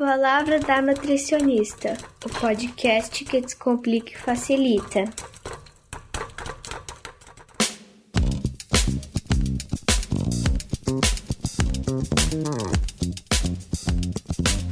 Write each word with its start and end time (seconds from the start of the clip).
Palavra 0.00 0.58
da 0.58 0.80
Nutricionista, 0.80 1.94
o 2.24 2.30
podcast 2.30 3.22
que 3.22 3.38
descomplica 3.38 4.12
e 4.12 4.16
facilita. 4.16 5.04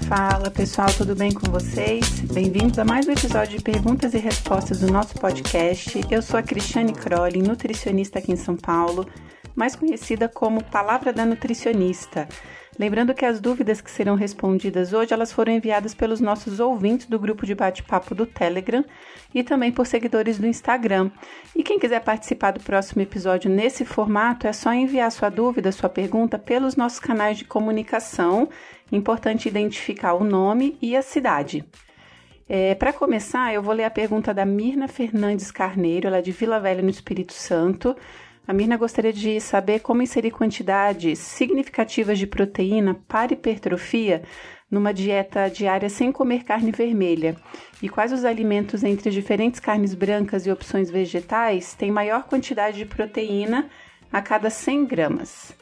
Fala 0.08 0.50
pessoal, 0.50 0.88
tudo 0.96 1.14
bem 1.14 1.30
com 1.30 1.52
vocês? 1.52 2.20
Bem-vindos 2.32 2.78
a 2.78 2.84
mais 2.86 3.06
um 3.06 3.12
episódio 3.12 3.58
de 3.58 3.62
perguntas 3.62 4.14
e 4.14 4.18
respostas 4.18 4.80
do 4.80 4.90
nosso 4.90 5.12
podcast. 5.16 6.00
Eu 6.10 6.22
sou 6.22 6.40
a 6.40 6.42
Cristiane 6.42 6.94
Crowley, 6.94 7.42
nutricionista 7.42 8.18
aqui 8.18 8.32
em 8.32 8.36
São 8.36 8.56
Paulo, 8.56 9.06
mais 9.54 9.76
conhecida 9.76 10.26
como 10.26 10.64
Palavra 10.64 11.12
da 11.12 11.26
Nutricionista. 11.26 12.26
Lembrando 12.78 13.12
que 13.12 13.24
as 13.24 13.40
dúvidas 13.40 13.80
que 13.80 13.90
serão 13.90 14.14
respondidas 14.14 14.92
hoje, 14.92 15.12
elas 15.12 15.32
foram 15.32 15.52
enviadas 15.52 15.94
pelos 15.94 16.20
nossos 16.20 16.60
ouvintes 16.60 17.06
do 17.06 17.18
grupo 17.18 17.44
de 17.44 17.54
bate-papo 17.54 18.14
do 18.14 18.24
Telegram 18.24 18.84
e 19.34 19.42
também 19.42 19.72
por 19.72 19.84
seguidores 19.84 20.38
do 20.38 20.46
Instagram. 20.46 21.10
E 21.56 21.64
quem 21.64 21.78
quiser 21.78 22.00
participar 22.00 22.52
do 22.52 22.60
próximo 22.60 23.02
episódio 23.02 23.50
nesse 23.50 23.84
formato, 23.84 24.46
é 24.46 24.52
só 24.52 24.72
enviar 24.72 25.10
sua 25.10 25.28
dúvida, 25.28 25.72
sua 25.72 25.88
pergunta 25.88 26.38
pelos 26.38 26.76
nossos 26.76 27.00
canais 27.00 27.36
de 27.36 27.44
comunicação. 27.44 28.48
Importante 28.92 29.48
identificar 29.48 30.14
o 30.14 30.22
nome 30.22 30.78
e 30.80 30.96
a 30.96 31.02
cidade. 31.02 31.64
É, 32.48 32.76
Para 32.76 32.92
começar, 32.92 33.52
eu 33.52 33.60
vou 33.60 33.74
ler 33.74 33.84
a 33.84 33.90
pergunta 33.90 34.32
da 34.32 34.46
Mirna 34.46 34.86
Fernandes 34.86 35.50
Carneiro, 35.50 36.06
ela 36.06 36.18
é 36.18 36.22
de 36.22 36.30
Vila 36.30 36.60
Velha, 36.60 36.80
no 36.80 36.88
Espírito 36.88 37.32
Santo. 37.32 37.94
A 38.48 38.54
Mirna 38.54 38.78
gostaria 38.78 39.12
de 39.12 39.38
saber 39.42 39.80
como 39.80 40.00
inserir 40.00 40.30
quantidades 40.30 41.18
significativas 41.18 42.18
de 42.18 42.26
proteína 42.26 42.98
para 43.06 43.34
hipertrofia 43.34 44.22
numa 44.70 44.94
dieta 44.94 45.50
diária 45.50 45.90
sem 45.90 46.10
comer 46.10 46.44
carne 46.44 46.72
vermelha 46.72 47.36
e 47.82 47.90
quais 47.90 48.10
os 48.10 48.24
alimentos 48.24 48.82
entre 48.82 49.10
diferentes 49.10 49.60
carnes 49.60 49.92
brancas 49.92 50.46
e 50.46 50.50
opções 50.50 50.90
vegetais 50.90 51.74
têm 51.74 51.92
maior 51.92 52.22
quantidade 52.22 52.78
de 52.78 52.86
proteína 52.86 53.68
a 54.10 54.22
cada 54.22 54.48
100 54.48 54.86
gramas. 54.86 55.54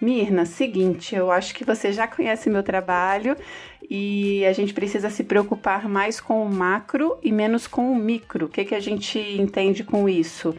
Mirna, 0.00 0.46
seguinte, 0.46 1.14
eu 1.14 1.30
acho 1.30 1.54
que 1.54 1.62
você 1.62 1.92
já 1.92 2.08
conhece 2.08 2.48
meu 2.48 2.62
trabalho 2.62 3.36
e 3.82 4.46
a 4.46 4.54
gente 4.54 4.72
precisa 4.72 5.10
se 5.10 5.24
preocupar 5.24 5.86
mais 5.86 6.18
com 6.18 6.42
o 6.42 6.50
macro 6.50 7.18
e 7.22 7.30
menos 7.30 7.66
com 7.66 7.92
o 7.92 7.94
micro. 7.94 8.46
O 8.46 8.48
que, 8.48 8.64
que 8.64 8.74
a 8.74 8.80
gente 8.80 9.18
entende 9.18 9.84
com 9.84 10.08
isso? 10.08 10.54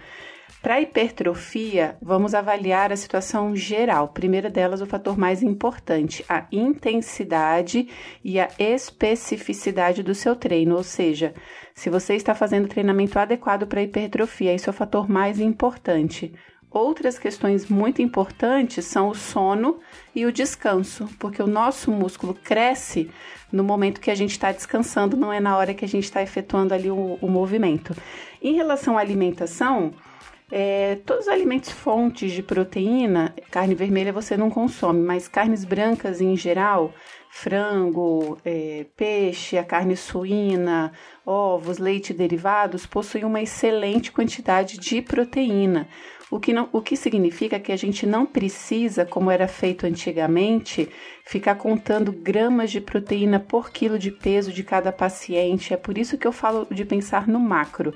Para 0.62 0.80
hipertrofia, 0.80 1.98
vamos 2.00 2.36
avaliar 2.36 2.92
a 2.92 2.96
situação 2.96 3.56
geral. 3.56 4.10
Primeira 4.10 4.48
delas, 4.48 4.80
o 4.80 4.86
fator 4.86 5.18
mais 5.18 5.42
importante, 5.42 6.24
a 6.30 6.46
intensidade 6.52 7.88
e 8.24 8.40
a 8.40 8.48
especificidade 8.60 10.04
do 10.04 10.14
seu 10.14 10.36
treino, 10.36 10.76
ou 10.76 10.84
seja, 10.84 11.34
se 11.74 11.90
você 11.90 12.14
está 12.14 12.36
fazendo 12.36 12.68
treinamento 12.68 13.18
adequado 13.18 13.66
para 13.66 13.82
hipertrofia, 13.82 14.54
esse 14.54 14.70
é 14.70 14.72
o 14.72 14.74
fator 14.74 15.10
mais 15.10 15.40
importante. 15.40 16.32
Outras 16.70 17.18
questões 17.18 17.68
muito 17.68 18.00
importantes 18.00 18.86
são 18.86 19.10
o 19.10 19.16
sono 19.16 19.80
e 20.14 20.28
o 20.28 20.32
descanso, 20.32 21.10
porque 21.18 21.42
o 21.42 21.48
nosso 21.48 21.92
músculo 21.92 22.36
cresce 22.36 23.10
no 23.52 23.64
momento 23.64 24.00
que 24.00 24.12
a 24.12 24.16
gente 24.16 24.32
está 24.32 24.52
descansando, 24.52 25.18
não 25.18 25.34
é 25.34 25.40
na 25.40 25.58
hora 25.58 25.74
que 25.74 25.84
a 25.84 25.88
gente 25.88 26.04
está 26.04 26.22
efetuando 26.22 26.74
ali 26.74 26.92
o, 26.92 27.18
o 27.20 27.28
movimento. 27.28 27.96
Em 28.42 28.54
relação 28.54 28.96
à 28.96 29.02
alimentação, 29.02 29.92
é, 30.52 30.96
todos 31.06 31.28
os 31.28 31.32
alimentos 31.32 31.72
fontes 31.72 32.34
de 32.34 32.44
proteína, 32.44 33.34
carne 33.50 33.74
vermelha 33.74 34.12
você 34.12 34.36
não 34.36 34.50
consome, 34.50 35.02
mas 35.02 35.28
carnes 35.28 35.64
brancas 35.64 36.20
em 36.20 36.36
geral, 36.36 36.94
frango, 37.30 38.38
é, 38.44 38.86
peixe, 38.98 39.58
a 39.58 39.64
carne 39.64 39.96
suína, 39.96 40.92
ovos, 41.26 41.78
leite 41.78 42.10
e 42.10 42.14
derivados, 42.16 42.86
possuem 42.86 43.24
uma 43.24 43.42
excelente 43.42 44.12
quantidade 44.12 44.78
de 44.78 45.02
proteína. 45.02 45.88
O 46.30 46.40
que, 46.40 46.54
não, 46.54 46.70
o 46.72 46.82
que 46.82 46.96
significa 46.96 47.60
que 47.60 47.74
a 47.74 47.78
gente 47.78 48.06
não 48.06 48.26
precisa, 48.26 49.06
como 49.06 49.32
era 49.32 49.48
feito 49.48 49.86
antigamente, 49.86 50.90
ficar 51.26 51.56
contando 51.56 52.12
gramas 52.12 52.72
de 52.72 52.80
proteína 52.80 53.38
por 53.38 53.70
quilo 53.70 54.00
de 54.00 54.12
peso 54.12 54.52
de 54.52 54.64
cada 54.64 54.94
paciente. 54.94 55.74
É 55.74 55.78
por 55.78 55.98
isso 55.98 56.18
que 56.18 56.26
eu 56.26 56.32
falo 56.32 56.66
de 56.72 56.86
pensar 56.86 57.28
no 57.28 57.40
macro. 57.40 57.94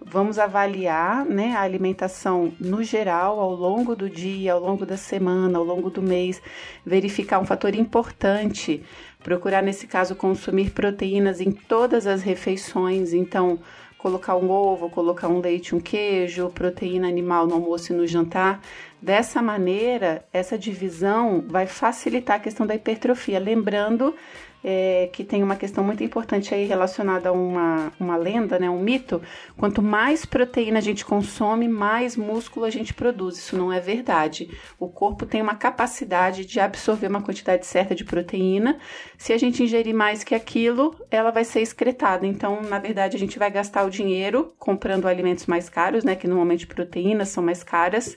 Vamos 0.00 0.38
avaliar 0.38 1.24
né, 1.24 1.54
a 1.54 1.60
alimentação 1.60 2.52
no 2.60 2.82
geral, 2.82 3.40
ao 3.40 3.52
longo 3.52 3.96
do 3.96 4.08
dia, 4.08 4.52
ao 4.52 4.60
longo 4.60 4.86
da 4.86 4.96
semana, 4.96 5.58
ao 5.58 5.64
longo 5.64 5.90
do 5.90 6.00
mês, 6.00 6.40
verificar 6.86 7.40
um 7.40 7.44
fator 7.44 7.74
importante, 7.74 8.82
procurar, 9.22 9.62
nesse 9.62 9.86
caso, 9.86 10.14
consumir 10.14 10.70
proteínas 10.70 11.40
em 11.40 11.50
todas 11.50 12.06
as 12.06 12.22
refeições. 12.22 13.12
Então, 13.12 13.58
colocar 13.98 14.36
um 14.36 14.48
ovo, 14.48 14.88
colocar 14.88 15.28
um 15.28 15.40
leite, 15.40 15.74
um 15.74 15.80
queijo, 15.80 16.48
proteína 16.50 17.08
animal 17.08 17.46
no 17.46 17.54
almoço 17.54 17.92
e 17.92 17.96
no 17.96 18.06
jantar. 18.06 18.60
Dessa 19.02 19.42
maneira, 19.42 20.24
essa 20.32 20.56
divisão 20.56 21.44
vai 21.48 21.66
facilitar 21.66 22.36
a 22.36 22.40
questão 22.40 22.66
da 22.66 22.76
hipertrofia. 22.76 23.40
Lembrando 23.40 24.14
é, 24.62 25.08
que 25.12 25.24
tem 25.24 25.42
uma 25.42 25.56
questão 25.56 25.84
muito 25.84 26.02
importante 26.02 26.54
aí 26.54 26.66
relacionada 26.66 27.28
a 27.28 27.32
uma, 27.32 27.92
uma 27.98 28.16
lenda, 28.16 28.58
né, 28.58 28.68
um 28.68 28.80
mito. 28.80 29.20
Quanto 29.56 29.82
mais 29.82 30.24
proteína 30.24 30.78
a 30.78 30.82
gente 30.82 31.04
consome, 31.04 31.68
mais 31.68 32.16
músculo 32.16 32.66
a 32.66 32.70
gente 32.70 32.92
produz. 32.92 33.38
Isso 33.38 33.56
não 33.56 33.72
é 33.72 33.80
verdade. 33.80 34.50
O 34.78 34.88
corpo 34.88 35.26
tem 35.26 35.40
uma 35.40 35.54
capacidade 35.54 36.44
de 36.44 36.60
absorver 36.60 37.06
uma 37.06 37.22
quantidade 37.22 37.66
certa 37.66 37.94
de 37.94 38.04
proteína. 38.04 38.78
Se 39.16 39.32
a 39.32 39.38
gente 39.38 39.62
ingerir 39.62 39.94
mais 39.94 40.24
que 40.24 40.34
aquilo, 40.34 40.94
ela 41.10 41.30
vai 41.30 41.44
ser 41.44 41.60
excretada. 41.60 42.26
Então, 42.26 42.62
na 42.62 42.78
verdade, 42.78 43.16
a 43.16 43.20
gente 43.20 43.38
vai 43.38 43.50
gastar 43.50 43.84
o 43.84 43.90
dinheiro 43.90 44.52
comprando 44.58 45.06
alimentos 45.06 45.46
mais 45.46 45.68
caros, 45.68 46.04
né, 46.04 46.14
que 46.14 46.26
normalmente 46.26 46.66
proteínas 46.66 47.28
são 47.28 47.42
mais 47.42 47.62
caras 47.62 48.16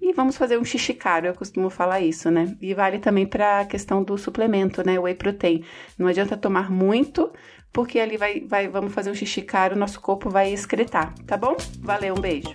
e 0.00 0.12
vamos 0.12 0.36
fazer 0.36 0.58
um 0.58 0.64
xixi 0.64 0.94
caro, 0.94 1.26
eu 1.26 1.34
costumo 1.34 1.70
falar 1.70 2.00
isso, 2.00 2.30
né? 2.30 2.56
E 2.60 2.74
vale 2.74 2.98
também 2.98 3.26
para 3.26 3.60
a 3.60 3.64
questão 3.64 4.02
do 4.02 4.16
suplemento, 4.16 4.84
né? 4.86 4.98
Whey 4.98 5.14
protein. 5.14 5.64
Não 5.98 6.06
adianta 6.06 6.36
tomar 6.36 6.70
muito, 6.70 7.32
porque 7.72 7.98
ali 7.98 8.16
vai, 8.16 8.40
vai, 8.40 8.68
vamos 8.68 8.92
fazer 8.92 9.10
um 9.10 9.14
xixi 9.14 9.42
caro, 9.42 9.78
nosso 9.78 10.00
corpo 10.00 10.30
vai 10.30 10.52
excretar, 10.52 11.14
tá 11.26 11.36
bom? 11.36 11.56
Valeu, 11.80 12.14
um 12.14 12.20
beijo. 12.20 12.54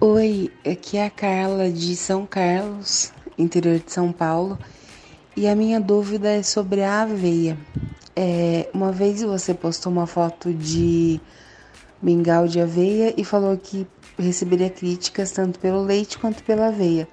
Oi, 0.00 0.52
aqui 0.70 0.98
é 0.98 1.06
a 1.06 1.10
Carla 1.10 1.70
de 1.70 1.96
São 1.96 2.26
Carlos, 2.26 3.10
interior 3.38 3.78
de 3.78 3.90
São 3.90 4.12
Paulo, 4.12 4.58
e 5.34 5.48
a 5.48 5.56
minha 5.56 5.80
dúvida 5.80 6.28
é 6.28 6.42
sobre 6.42 6.82
a 6.82 7.02
aveia. 7.02 7.56
É, 8.16 8.68
uma 8.72 8.92
vez 8.92 9.22
você 9.22 9.52
postou 9.52 9.90
uma 9.90 10.06
foto 10.06 10.52
de 10.52 11.20
mingau 12.00 12.46
de 12.46 12.60
aveia 12.60 13.12
e 13.16 13.24
falou 13.24 13.56
que 13.56 13.86
receberia 14.18 14.70
críticas 14.70 15.32
tanto 15.32 15.58
pelo 15.58 15.82
leite 15.82 16.18
quanto 16.18 16.42
pela 16.44 16.68
aveia. 16.68 17.08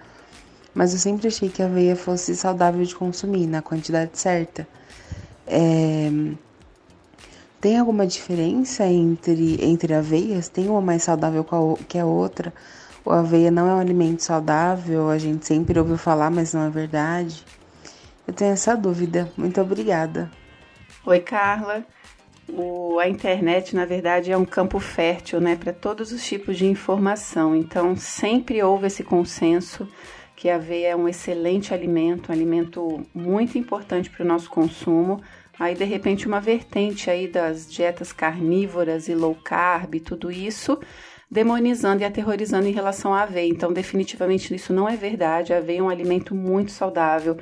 Mas 0.74 0.94
eu 0.94 1.00
sempre 1.00 1.28
achei 1.28 1.50
que 1.50 1.62
a 1.62 1.66
aveia 1.66 1.96
fosse 1.96 2.36
saudável 2.36 2.84
de 2.86 2.96
consumir, 2.96 3.48
na 3.48 3.62
quantidade 3.62 4.12
certa. 4.14 4.68
É, 5.48 6.10
tem 7.60 7.78
alguma 7.78 8.08
diferença 8.08 8.86
entre, 8.86 9.64
entre 9.64 9.94
aveias? 9.94 10.50
Tem 10.50 10.68
uma 10.70 10.82
mais 10.82 11.04
saudável 11.04 11.46
que 11.88 11.98
a 11.98 12.06
outra? 12.06 12.54
Ou 13.04 13.14
a 13.14 13.20
aveia 13.20 13.52
não 13.52 13.68
é 13.68 13.74
um 13.74 13.80
alimento 13.80 14.24
saudável? 14.24 15.10
A 15.10 15.18
gente 15.18 15.46
sempre 15.46 15.78
ouviu 15.78 15.98
falar, 15.98 16.32
mas 16.32 16.54
não 16.54 16.62
é 16.62 16.70
verdade? 16.70 17.46
Eu 18.28 18.34
tenho 18.34 18.52
essa 18.54 18.76
dúvida. 18.76 19.32
Muito 19.38 19.60
obrigada. 19.60 20.32
Oi, 21.04 21.20
Carla. 21.20 21.84
O, 22.48 23.00
a 23.00 23.10
internet, 23.10 23.76
na 23.76 23.86
verdade, 23.86 24.32
é 24.32 24.38
um 24.38 24.46
campo 24.46 24.80
fértil 24.80 25.42
né, 25.42 25.56
para 25.56 25.74
todos 25.74 26.12
os 26.12 26.24
tipos 26.24 26.56
de 26.56 26.68
informação. 26.68 27.56
Então, 27.56 27.96
sempre 27.96 28.62
houve 28.62 28.86
esse 28.86 29.04
consenso 29.04 29.88
que 30.36 30.48
a 30.48 30.56
aveia 30.58 30.90
é 30.90 30.96
um 30.96 31.10
excelente 31.10 31.74
alimento, 31.74 32.30
um 32.30 32.34
alimento 32.34 33.04
muito 33.16 33.58
importante 33.58 34.12
para 34.12 34.24
o 34.24 34.28
nosso 34.28 34.48
consumo. 34.48 35.20
Aí, 35.60 35.74
de 35.74 35.86
repente, 35.86 36.28
uma 36.28 36.40
vertente 36.40 37.10
aí 37.10 37.28
das 37.28 37.68
dietas 37.68 38.14
carnívoras 38.14 39.08
e 39.08 39.16
low 39.16 39.34
carb, 39.34 39.96
tudo 40.02 40.32
isso 40.32 40.80
demonizando 41.32 42.04
e 42.04 42.06
aterrorizando 42.06 42.68
em 42.68 42.74
relação 42.74 43.12
à 43.12 43.24
aveia. 43.24 43.50
Então, 43.50 43.74
definitivamente, 43.74 44.54
isso 44.54 44.72
não 44.72 44.88
é 44.88 44.96
verdade. 44.96 45.52
A 45.52 45.58
aveia 45.58 45.80
é 45.80 45.84
um 45.84 45.90
alimento 45.90 46.36
muito 46.36 46.72
saudável. 46.72 47.38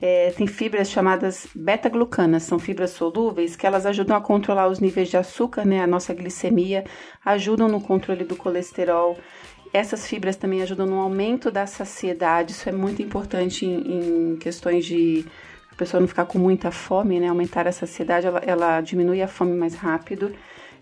É, 0.00 0.30
tem 0.30 0.46
fibras 0.46 0.88
chamadas 0.88 1.48
beta-glucanas, 1.52 2.44
são 2.44 2.56
fibras 2.58 2.90
solúveis 2.90 3.56
que 3.56 3.66
elas 3.66 3.84
ajudam 3.84 4.16
a 4.16 4.20
controlar 4.20 4.68
os 4.68 4.78
níveis 4.78 5.08
de 5.08 5.16
açúcar, 5.16 5.64
né, 5.64 5.82
a 5.82 5.88
nossa 5.88 6.14
glicemia, 6.14 6.84
ajudam 7.24 7.68
no 7.68 7.80
controle 7.80 8.22
do 8.24 8.36
colesterol. 8.36 9.18
Essas 9.72 10.06
fibras 10.06 10.36
também 10.36 10.62
ajudam 10.62 10.86
no 10.86 11.00
aumento 11.00 11.50
da 11.50 11.66
saciedade, 11.66 12.52
isso 12.52 12.68
é 12.68 12.72
muito 12.72 13.02
importante 13.02 13.66
em, 13.66 14.32
em 14.32 14.36
questões 14.36 14.86
de 14.86 15.26
a 15.72 15.74
pessoa 15.74 16.00
não 16.00 16.08
ficar 16.08 16.26
com 16.26 16.38
muita 16.38 16.70
fome, 16.70 17.18
né, 17.18 17.28
aumentar 17.28 17.66
a 17.66 17.72
saciedade, 17.72 18.26
ela, 18.26 18.38
ela 18.46 18.80
diminui 18.80 19.20
a 19.20 19.28
fome 19.28 19.56
mais 19.56 19.74
rápido. 19.74 20.32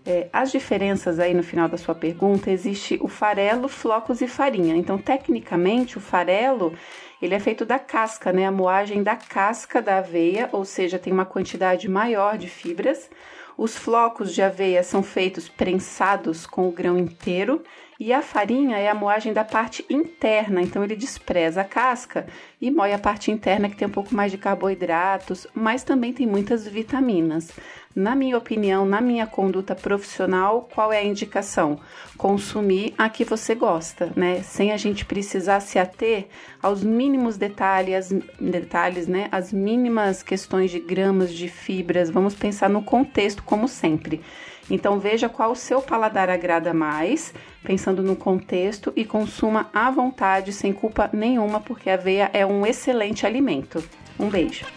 É, 0.05 0.29
as 0.31 0.51
diferenças 0.51 1.19
aí 1.19 1.33
no 1.33 1.43
final 1.43 1.67
da 1.67 1.75
sua 1.75 1.93
pergunta, 1.93 2.49
existe 2.49 2.97
o 3.01 3.09
farelo, 3.09 3.67
flocos 3.67 4.21
e 4.21 4.27
farinha. 4.27 4.75
Então, 4.75 4.97
tecnicamente, 4.97 5.97
o 5.97 6.01
farelo 6.01 6.73
ele 7.21 7.35
é 7.35 7.39
feito 7.39 7.65
da 7.65 7.79
casca, 7.79 8.31
né? 8.31 8.45
A 8.45 8.51
moagem 8.51 9.03
da 9.03 9.15
casca 9.15 9.81
da 9.81 9.97
aveia, 9.97 10.49
ou 10.51 10.63
seja, 10.63 10.99
tem 10.99 11.11
uma 11.11 11.25
quantidade 11.25 11.87
maior 11.89 12.37
de 12.37 12.47
fibras. 12.47 13.09
Os 13.57 13.75
flocos 13.75 14.35
de 14.35 14.41
aveia 14.41 14.83
são 14.83 15.01
feitos 15.01 15.49
prensados 15.49 16.45
com 16.45 16.67
o 16.67 16.71
grão 16.71 16.97
inteiro 16.97 17.63
e 17.99 18.13
a 18.13 18.21
farinha 18.21 18.77
é 18.77 18.87
a 18.87 18.93
moagem 18.93 19.33
da 19.33 19.43
parte 19.43 19.83
interna, 19.89 20.61
então 20.61 20.83
ele 20.83 20.95
despreza 20.95 21.61
a 21.61 21.63
casca 21.63 22.27
e 22.61 22.69
moe 22.69 22.93
a 22.93 22.99
parte 22.99 23.31
interna 23.31 23.67
que 23.67 23.75
tem 23.75 23.87
um 23.87 23.91
pouco 23.91 24.13
mais 24.13 24.31
de 24.31 24.37
carboidratos, 24.37 25.47
mas 25.55 25.83
também 25.83 26.13
tem 26.13 26.27
muitas 26.27 26.67
vitaminas. 26.67 27.51
Na 27.97 28.15
minha 28.15 28.37
opinião, 28.37 28.85
na 28.85 29.01
minha 29.01 29.25
conduta 29.25 29.73
profissional, 29.73 30.69
qual 30.71 30.93
é 30.93 30.99
a 30.99 31.03
indicação? 31.03 31.79
Consumir 32.15 32.93
a 32.95 33.09
que 33.09 33.25
você 33.25 33.55
gosta, 33.55 34.11
né? 34.15 34.43
Sem 34.43 34.71
a 34.71 34.77
gente 34.77 35.03
precisar 35.03 35.61
se 35.61 35.79
ater 35.79 36.27
aos 36.61 36.83
mínimos 36.83 37.37
detalhes, 37.37 38.13
detalhes, 38.39 39.07
né? 39.07 39.27
As 39.31 39.51
mínimas 39.51 40.21
questões 40.21 40.69
de 40.69 40.79
gramas 40.79 41.33
de 41.33 41.47
fibras. 41.47 42.11
Vamos 42.11 42.35
pensar 42.35 42.69
no 42.69 42.83
contexto, 42.83 43.41
como 43.41 43.67
sempre. 43.67 44.21
Então 44.69 44.99
veja 44.99 45.27
qual 45.27 45.53
o 45.53 45.55
seu 45.55 45.81
paladar 45.81 46.29
agrada 46.29 46.75
mais, 46.75 47.33
pensando 47.63 48.03
no 48.03 48.15
contexto 48.15 48.93
e 48.95 49.03
consuma 49.03 49.71
à 49.73 49.89
vontade, 49.89 50.53
sem 50.53 50.71
culpa 50.71 51.09
nenhuma, 51.11 51.59
porque 51.61 51.89
a 51.89 51.95
aveia 51.95 52.29
é 52.31 52.45
um 52.45 52.63
excelente 52.63 53.25
alimento. 53.25 53.83
Um 54.19 54.29
beijo. 54.29 54.67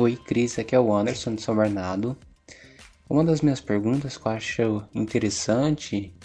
Oi, 0.00 0.16
Cris, 0.16 0.58
aqui 0.58 0.74
é 0.74 0.80
o 0.80 0.94
Anderson 0.94 1.34
de 1.34 1.42
São 1.42 1.54
Bernardo. 1.54 2.16
Uma 3.06 3.22
das 3.22 3.42
minhas 3.42 3.60
perguntas 3.60 4.16
que 4.16 4.26
eu 4.26 4.32
acho 4.32 4.82
interessante 4.94 6.16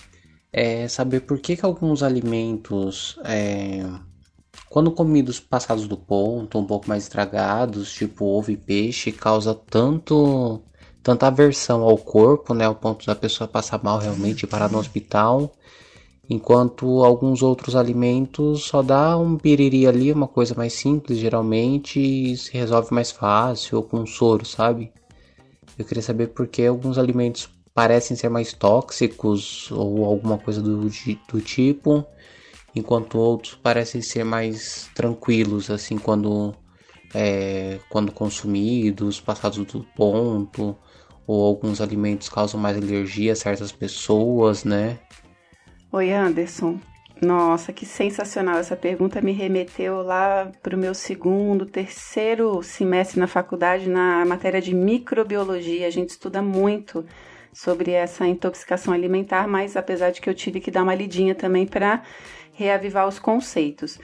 é 0.49 0.87
saber 0.87 1.19
por 1.19 1.39
que, 1.39 1.57
que 1.57 1.65
alguns 1.65 2.01
alimentos, 2.01 3.19
é, 3.25 3.83
quando 4.69 4.93
comidos 4.93 5.41
passados 5.41 5.89
do 5.89 5.97
ponto, 5.97 6.57
um 6.57 6.65
pouco 6.65 6.87
mais 6.87 7.03
estragados, 7.03 7.91
tipo 7.91 8.23
ovo 8.23 8.49
e 8.49 8.55
peixe, 8.55 9.11
causa 9.11 9.53
tanto 9.53 10.63
tanta 11.03 11.27
aversão 11.27 11.83
ao 11.83 11.97
corpo, 11.97 12.53
né, 12.53 12.63
ao 12.63 12.75
ponto 12.75 13.05
da 13.05 13.13
pessoa 13.13 13.45
passar 13.45 13.83
mal 13.83 13.99
realmente 13.99 14.43
e 14.43 14.47
parar 14.47 14.71
no 14.71 14.79
hospital 14.79 15.51
enquanto 16.29 17.03
alguns 17.03 17.41
outros 17.43 17.75
alimentos 17.75 18.63
só 18.63 18.81
dá 18.81 19.17
um 19.17 19.37
piriri 19.37 19.87
ali, 19.87 20.11
uma 20.11 20.27
coisa 20.27 20.55
mais 20.55 20.73
simples 20.73 21.17
geralmente 21.19 21.99
e 21.99 22.37
se 22.37 22.53
resolve 22.53 22.93
mais 22.93 23.11
fácil 23.11 23.77
ou 23.77 23.83
com 23.83 24.05
soro, 24.05 24.45
sabe? 24.45 24.91
Eu 25.77 25.85
queria 25.85 26.01
saber 26.03 26.27
por 26.27 26.47
que 26.47 26.65
alguns 26.65 26.97
alimentos 26.97 27.49
parecem 27.73 28.15
ser 28.15 28.29
mais 28.29 28.53
tóxicos 28.53 29.69
ou 29.71 30.05
alguma 30.05 30.37
coisa 30.37 30.61
do, 30.61 30.87
do 30.87 31.41
tipo, 31.41 32.05
enquanto 32.73 33.17
outros 33.17 33.55
parecem 33.55 34.01
ser 34.01 34.23
mais 34.23 34.89
tranquilos, 34.95 35.69
assim, 35.69 35.97
quando, 35.97 36.55
é, 37.13 37.79
quando 37.89 38.11
consumidos, 38.11 39.19
passados 39.19 39.65
do 39.65 39.85
ponto, 39.95 40.75
ou 41.27 41.45
alguns 41.45 41.81
alimentos 41.81 42.29
causam 42.29 42.59
mais 42.59 42.77
alergia 42.77 43.33
a 43.33 43.35
certas 43.35 43.71
pessoas, 43.71 44.63
né? 44.63 44.99
Oi, 45.95 46.11
Anderson. 46.11 46.77
Nossa, 47.21 47.71
que 47.71 47.85
sensacional! 47.85 48.57
Essa 48.57 48.75
pergunta 48.75 49.21
me 49.21 49.31
remeteu 49.31 50.01
lá 50.01 50.51
para 50.61 50.75
o 50.75 50.77
meu 50.77 50.93
segundo, 50.93 51.65
terceiro 51.65 52.61
semestre 52.61 53.17
na 53.17 53.27
faculdade, 53.27 53.87
na 53.87 54.25
matéria 54.25 54.59
de 54.59 54.75
microbiologia. 54.75 55.87
A 55.87 55.89
gente 55.89 56.09
estuda 56.09 56.41
muito 56.41 57.05
sobre 57.53 57.91
essa 57.91 58.27
intoxicação 58.27 58.93
alimentar, 58.93 59.47
mas 59.47 59.77
apesar 59.77 60.11
de 60.11 60.19
que 60.19 60.29
eu 60.29 60.33
tive 60.33 60.59
que 60.59 60.69
dar 60.69 60.83
uma 60.83 60.93
lidinha 60.93 61.33
também 61.33 61.65
para 61.65 62.03
reavivar 62.51 63.07
os 63.07 63.17
conceitos. 63.17 63.97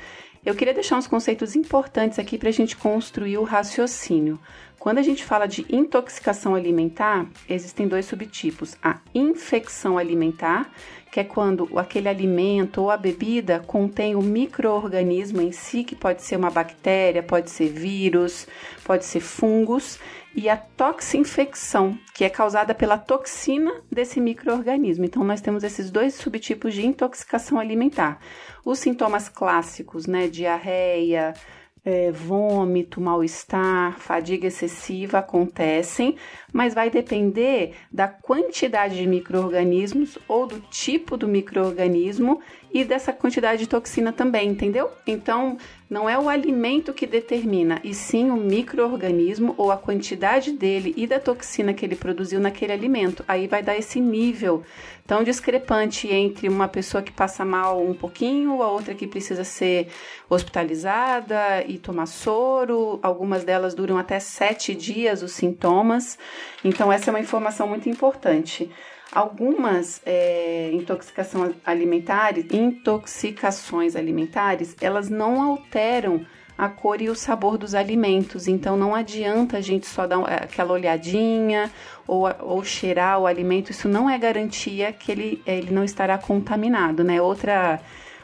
Eu 0.45 0.55
queria 0.55 0.73
deixar 0.73 0.95
uns 0.95 1.07
conceitos 1.07 1.57
importantes 1.57 2.17
aqui 2.17 2.37
para 2.37 2.47
a 2.47 2.53
gente 2.53 2.77
construir 2.77 3.37
o 3.37 3.43
raciocínio. 3.43 4.39
Quando 4.81 4.97
a 4.97 5.03
gente 5.03 5.23
fala 5.23 5.45
de 5.45 5.63
intoxicação 5.69 6.55
alimentar, 6.55 7.27
existem 7.47 7.87
dois 7.87 8.03
subtipos: 8.07 8.75
a 8.81 8.97
infecção 9.13 9.95
alimentar 9.95 10.71
que 11.11 11.19
é 11.19 11.23
quando 11.23 11.69
aquele 11.77 12.09
alimento 12.09 12.81
ou 12.81 12.89
a 12.89 12.97
bebida 12.97 13.59
contém 13.59 14.15
o 14.15 14.23
microorganismo 14.23 15.39
em 15.39 15.51
si, 15.51 15.83
que 15.83 15.95
pode 15.95 16.23
ser 16.23 16.35
uma 16.35 16.49
bactéria, 16.49 17.21
pode 17.21 17.51
ser 17.51 17.67
vírus, 17.67 18.47
pode 18.83 19.05
ser 19.05 19.19
fungos, 19.19 19.99
e 20.33 20.49
a 20.49 20.57
toxinfecção, 20.57 21.95
que 22.13 22.23
é 22.23 22.29
causada 22.29 22.73
pela 22.73 22.97
toxina 22.97 23.71
desse 23.91 24.19
microorganismo. 24.19 25.05
Então 25.05 25.23
nós 25.23 25.41
temos 25.41 25.63
esses 25.63 25.91
dois 25.91 26.15
subtipos 26.15 26.73
de 26.73 26.87
intoxicação 26.87 27.59
alimentar. 27.59 28.19
Os 28.65 28.79
sintomas 28.79 29.29
clássicos, 29.29 30.07
né, 30.07 30.27
diarreia, 30.27 31.33
é, 31.83 32.11
vômito, 32.11 33.01
mal-estar, 33.01 33.97
fadiga 33.99 34.47
excessiva 34.47 35.19
acontecem, 35.19 36.15
mas 36.53 36.73
vai 36.73 36.89
depender 36.89 37.73
da 37.91 38.07
quantidade 38.07 38.95
de 38.95 39.07
micro-organismos 39.07 40.17
ou 40.27 40.45
do 40.45 40.59
tipo 40.69 41.17
do 41.17 41.27
microorganismo 41.27 42.39
e 42.73 42.83
dessa 42.83 43.11
quantidade 43.11 43.59
de 43.59 43.67
toxina 43.67 44.13
também, 44.13 44.49
entendeu? 44.49 44.89
Então, 45.05 45.57
não 45.89 46.09
é 46.09 46.17
o 46.17 46.29
alimento 46.29 46.93
que 46.93 47.05
determina, 47.05 47.81
e 47.83 47.93
sim 47.93 48.31
o 48.31 48.37
microorganismo 48.37 49.53
ou 49.57 49.71
a 49.71 49.77
quantidade 49.77 50.53
dele 50.53 50.93
e 50.95 51.05
da 51.05 51.19
toxina 51.19 51.73
que 51.73 51.85
ele 51.85 51.97
produziu 51.97 52.39
naquele 52.39 52.71
alimento. 52.71 53.25
Aí 53.27 53.45
vai 53.45 53.61
dar 53.61 53.77
esse 53.77 53.99
nível 53.99 54.63
tão 55.05 55.21
discrepante 55.21 56.07
entre 56.07 56.47
uma 56.47 56.69
pessoa 56.69 57.03
que 57.03 57.11
passa 57.11 57.43
mal 57.43 57.83
um 57.83 57.93
pouquinho, 57.93 58.61
a 58.61 58.71
outra 58.71 58.95
que 58.95 59.05
precisa 59.05 59.43
ser 59.43 59.89
hospitalizada 60.29 61.65
e 61.67 61.77
tomar 61.77 62.05
soro. 62.05 62.97
Algumas 63.03 63.43
delas 63.43 63.73
duram 63.73 63.97
até 63.97 64.17
sete 64.19 64.73
dias 64.73 65.21
os 65.21 65.33
sintomas. 65.33 66.17
Então, 66.63 66.89
essa 66.89 67.09
é 67.09 67.11
uma 67.11 67.19
informação 67.19 67.67
muito 67.67 67.89
importante. 67.89 68.71
Algumas 69.11 70.01
é, 70.05 70.71
intoxicação 70.71 71.53
alimentares, 71.65 72.45
intoxicações 72.51 73.95
alimentares, 73.95 74.75
elas 74.79 75.09
não 75.09 75.41
alteram 75.41 76.25
a 76.57 76.69
cor 76.69 77.01
e 77.01 77.09
o 77.09 77.15
sabor 77.15 77.57
dos 77.57 77.73
alimentos. 77.73 78.47
Então 78.47 78.77
não 78.77 78.93
adianta 78.93 79.57
a 79.57 79.61
gente 79.61 79.87
só 79.87 80.05
dar 80.05 80.23
aquela 80.25 80.73
olhadinha 80.73 81.71
ou, 82.07 82.29
ou 82.39 82.63
cheirar 82.63 83.19
o 83.19 83.25
alimento. 83.25 83.71
Isso 83.71 83.89
não 83.89 84.09
é 84.09 84.17
garantia 84.17 84.93
que 84.93 85.11
ele, 85.11 85.41
ele 85.45 85.71
não 85.71 85.83
estará 85.83 86.17
contaminado, 86.17 87.03
né? 87.03 87.21
Outra 87.21 87.81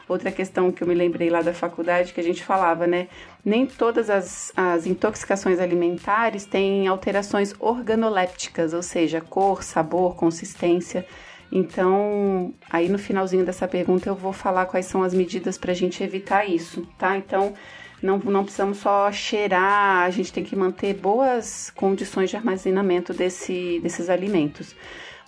outra 0.08 0.30
questão 0.32 0.72
que 0.72 0.82
eu 0.82 0.88
me 0.88 0.94
lembrei 0.94 1.30
lá 1.30 1.42
da 1.42 1.52
faculdade 1.52 2.12
que 2.12 2.20
a 2.20 2.24
gente 2.24 2.42
falava, 2.42 2.86
né? 2.86 3.08
Nem 3.44 3.66
todas 3.66 4.08
as, 4.08 4.52
as 4.56 4.86
intoxicações 4.86 5.60
alimentares 5.60 6.44
têm 6.44 6.88
alterações 6.88 7.54
organolépticas, 7.58 8.72
ou 8.72 8.82
seja, 8.82 9.20
cor, 9.20 9.62
sabor, 9.62 10.16
consistência. 10.16 11.06
Então, 11.50 12.52
aí 12.70 12.88
no 12.88 12.98
finalzinho 12.98 13.44
dessa 13.44 13.66
pergunta 13.66 14.08
eu 14.08 14.14
vou 14.14 14.32
falar 14.32 14.66
quais 14.66 14.86
são 14.86 15.02
as 15.02 15.14
medidas 15.14 15.56
para 15.56 15.72
a 15.72 15.74
gente 15.74 16.02
evitar 16.02 16.46
isso, 16.46 16.86
tá? 16.98 17.16
Então, 17.16 17.54
não, 18.02 18.18
não 18.18 18.44
precisamos 18.44 18.78
só 18.78 19.10
cheirar, 19.10 20.04
a 20.04 20.10
gente 20.10 20.32
tem 20.32 20.44
que 20.44 20.54
manter 20.54 20.94
boas 20.94 21.70
condições 21.74 22.30
de 22.30 22.36
armazenamento 22.36 23.12
desse, 23.12 23.80
desses 23.82 24.08
alimentos 24.08 24.74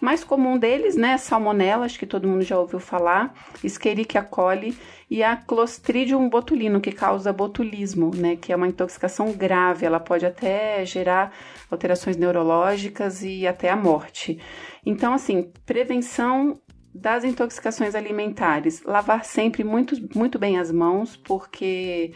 mais 0.00 0.24
comum 0.24 0.58
deles, 0.58 0.96
né, 0.96 1.18
salmonella, 1.18 1.84
acho 1.84 1.98
que 1.98 2.06
todo 2.06 2.26
mundo 2.26 2.42
já 2.42 2.58
ouviu 2.58 2.80
falar, 2.80 3.34
Escherichia 3.62 4.22
coli 4.22 4.76
e 5.10 5.22
a 5.22 5.36
Clostridium 5.36 6.28
botulino, 6.28 6.80
que 6.80 6.92
causa 6.92 7.32
botulismo, 7.32 8.10
né, 8.14 8.36
que 8.36 8.52
é 8.52 8.56
uma 8.56 8.68
intoxicação 8.68 9.32
grave, 9.32 9.84
ela 9.84 10.00
pode 10.00 10.24
até 10.24 10.84
gerar 10.84 11.32
alterações 11.70 12.16
neurológicas 12.16 13.22
e 13.22 13.46
até 13.46 13.68
a 13.68 13.76
morte. 13.76 14.40
Então, 14.86 15.12
assim, 15.12 15.52
prevenção 15.66 16.58
das 16.92 17.22
intoxicações 17.22 17.94
alimentares, 17.94 18.82
lavar 18.82 19.24
sempre 19.24 19.62
muito, 19.62 19.96
muito 20.14 20.38
bem 20.38 20.58
as 20.58 20.72
mãos, 20.72 21.16
porque 21.16 22.12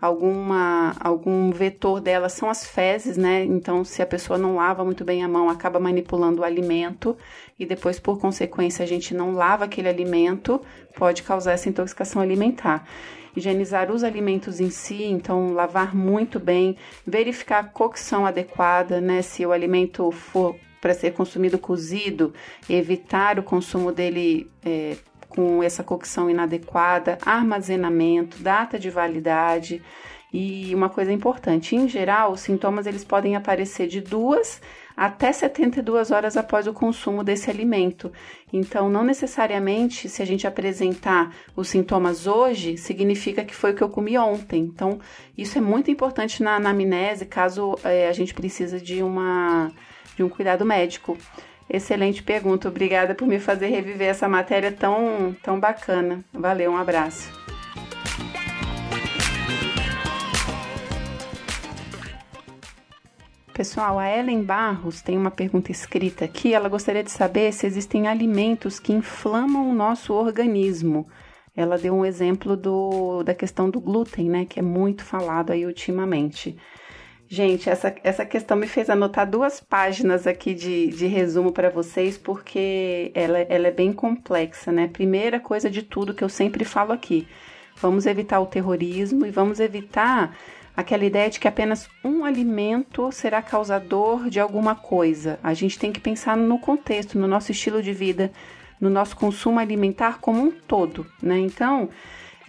alguma 0.00 0.94
algum 1.00 1.50
vetor 1.50 2.00
dela 2.00 2.28
são 2.28 2.50
as 2.50 2.66
fezes, 2.66 3.16
né? 3.16 3.44
Então, 3.44 3.84
se 3.84 4.02
a 4.02 4.06
pessoa 4.06 4.38
não 4.38 4.56
lava 4.56 4.84
muito 4.84 5.04
bem 5.04 5.24
a 5.24 5.28
mão, 5.28 5.48
acaba 5.48 5.80
manipulando 5.80 6.42
o 6.42 6.44
alimento 6.44 7.16
e 7.58 7.64
depois, 7.64 7.98
por 7.98 8.18
consequência, 8.18 8.82
a 8.82 8.86
gente 8.86 9.14
não 9.14 9.32
lava 9.32 9.64
aquele 9.64 9.88
alimento, 9.88 10.60
pode 10.96 11.22
causar 11.22 11.52
essa 11.52 11.68
intoxicação 11.68 12.20
alimentar. 12.20 12.86
Higienizar 13.34 13.90
os 13.90 14.02
alimentos 14.02 14.60
em 14.60 14.70
si, 14.70 15.04
então 15.04 15.52
lavar 15.52 15.94
muito 15.94 16.40
bem, 16.40 16.76
verificar 17.06 17.58
a 17.58 17.64
cocção 17.64 18.24
adequada, 18.24 19.00
né? 19.00 19.20
Se 19.22 19.44
o 19.44 19.52
alimento 19.52 20.10
for 20.10 20.56
para 20.80 20.94
ser 20.94 21.12
consumido 21.12 21.58
cozido, 21.58 22.32
evitar 22.68 23.38
o 23.38 23.42
consumo 23.42 23.90
dele 23.90 24.50
é, 24.64 24.96
com 25.36 25.62
essa 25.62 25.84
cocção 25.84 26.30
inadequada, 26.30 27.18
armazenamento, 27.24 28.42
data 28.42 28.78
de 28.78 28.88
validade. 28.88 29.82
E 30.32 30.74
uma 30.74 30.88
coisa 30.88 31.12
importante, 31.12 31.76
em 31.76 31.88
geral, 31.88 32.32
os 32.32 32.40
sintomas 32.40 32.86
eles 32.86 33.04
podem 33.04 33.36
aparecer 33.36 33.86
de 33.86 34.00
duas 34.00 34.60
até 34.96 35.30
72 35.30 36.10
horas 36.10 36.38
após 36.38 36.66
o 36.66 36.72
consumo 36.72 37.22
desse 37.22 37.50
alimento. 37.50 38.10
Então, 38.50 38.88
não 38.88 39.04
necessariamente 39.04 40.08
se 40.08 40.22
a 40.22 40.24
gente 40.24 40.46
apresentar 40.46 41.34
os 41.54 41.68
sintomas 41.68 42.26
hoje, 42.26 42.78
significa 42.78 43.44
que 43.44 43.54
foi 43.54 43.72
o 43.72 43.74
que 43.74 43.82
eu 43.82 43.90
comi 43.90 44.16
ontem. 44.16 44.62
Então, 44.62 44.98
isso 45.36 45.58
é 45.58 45.60
muito 45.60 45.90
importante 45.90 46.42
na 46.42 46.56
anamnese, 46.56 47.26
caso 47.26 47.78
é, 47.84 48.08
a 48.08 48.12
gente 48.12 48.32
precise 48.32 48.80
de, 48.80 49.02
uma, 49.02 49.70
de 50.16 50.22
um 50.22 50.30
cuidado 50.30 50.64
médico. 50.64 51.16
Excelente 51.68 52.22
pergunta, 52.22 52.68
obrigada 52.68 53.14
por 53.14 53.26
me 53.26 53.40
fazer 53.40 53.66
reviver 53.66 54.08
essa 54.08 54.28
matéria 54.28 54.70
tão, 54.70 55.36
tão 55.42 55.58
bacana. 55.58 56.24
Valeu, 56.32 56.70
um 56.70 56.76
abraço. 56.76 57.28
Pessoal, 63.56 63.98
a 63.98 64.06
Ellen 64.14 64.44
Barros 64.44 65.00
tem 65.00 65.16
uma 65.16 65.30
pergunta 65.30 65.72
escrita 65.72 66.26
aqui. 66.26 66.52
Ela 66.52 66.68
gostaria 66.68 67.02
de 67.02 67.10
saber 67.10 67.52
se 67.52 67.66
existem 67.66 68.06
alimentos 68.06 68.78
que 68.78 68.92
inflamam 68.92 69.70
o 69.70 69.74
nosso 69.74 70.12
organismo. 70.12 71.08
Ela 71.56 71.78
deu 71.78 71.94
um 71.94 72.04
exemplo 72.04 72.54
do, 72.54 73.22
da 73.22 73.34
questão 73.34 73.70
do 73.70 73.80
glúten, 73.80 74.28
né, 74.28 74.44
que 74.44 74.60
é 74.60 74.62
muito 74.62 75.02
falado 75.02 75.52
aí 75.52 75.64
ultimamente. 75.64 76.54
Gente, 77.28 77.68
essa, 77.68 77.92
essa 78.04 78.24
questão 78.24 78.56
me 78.56 78.68
fez 78.68 78.88
anotar 78.88 79.28
duas 79.28 79.58
páginas 79.58 80.28
aqui 80.28 80.54
de, 80.54 80.86
de 80.88 81.06
resumo 81.06 81.50
para 81.50 81.68
vocês, 81.68 82.16
porque 82.16 83.10
ela, 83.14 83.38
ela 83.38 83.66
é 83.66 83.72
bem 83.72 83.92
complexa, 83.92 84.70
né? 84.70 84.86
Primeira 84.86 85.40
coisa 85.40 85.68
de 85.68 85.82
tudo 85.82 86.14
que 86.14 86.22
eu 86.22 86.28
sempre 86.28 86.64
falo 86.64 86.92
aqui: 86.92 87.26
vamos 87.76 88.06
evitar 88.06 88.38
o 88.38 88.46
terrorismo 88.46 89.26
e 89.26 89.30
vamos 89.30 89.58
evitar 89.58 90.36
aquela 90.76 91.04
ideia 91.04 91.28
de 91.28 91.40
que 91.40 91.48
apenas 91.48 91.88
um 92.04 92.24
alimento 92.24 93.10
será 93.10 93.42
causador 93.42 94.30
de 94.30 94.38
alguma 94.38 94.76
coisa. 94.76 95.40
A 95.42 95.52
gente 95.52 95.80
tem 95.80 95.90
que 95.90 95.98
pensar 95.98 96.36
no 96.36 96.60
contexto, 96.60 97.18
no 97.18 97.26
nosso 97.26 97.50
estilo 97.50 97.82
de 97.82 97.92
vida, 97.92 98.30
no 98.80 98.88
nosso 98.88 99.16
consumo 99.16 99.58
alimentar 99.58 100.20
como 100.20 100.40
um 100.40 100.52
todo, 100.52 101.04
né? 101.20 101.38
Então, 101.38 101.88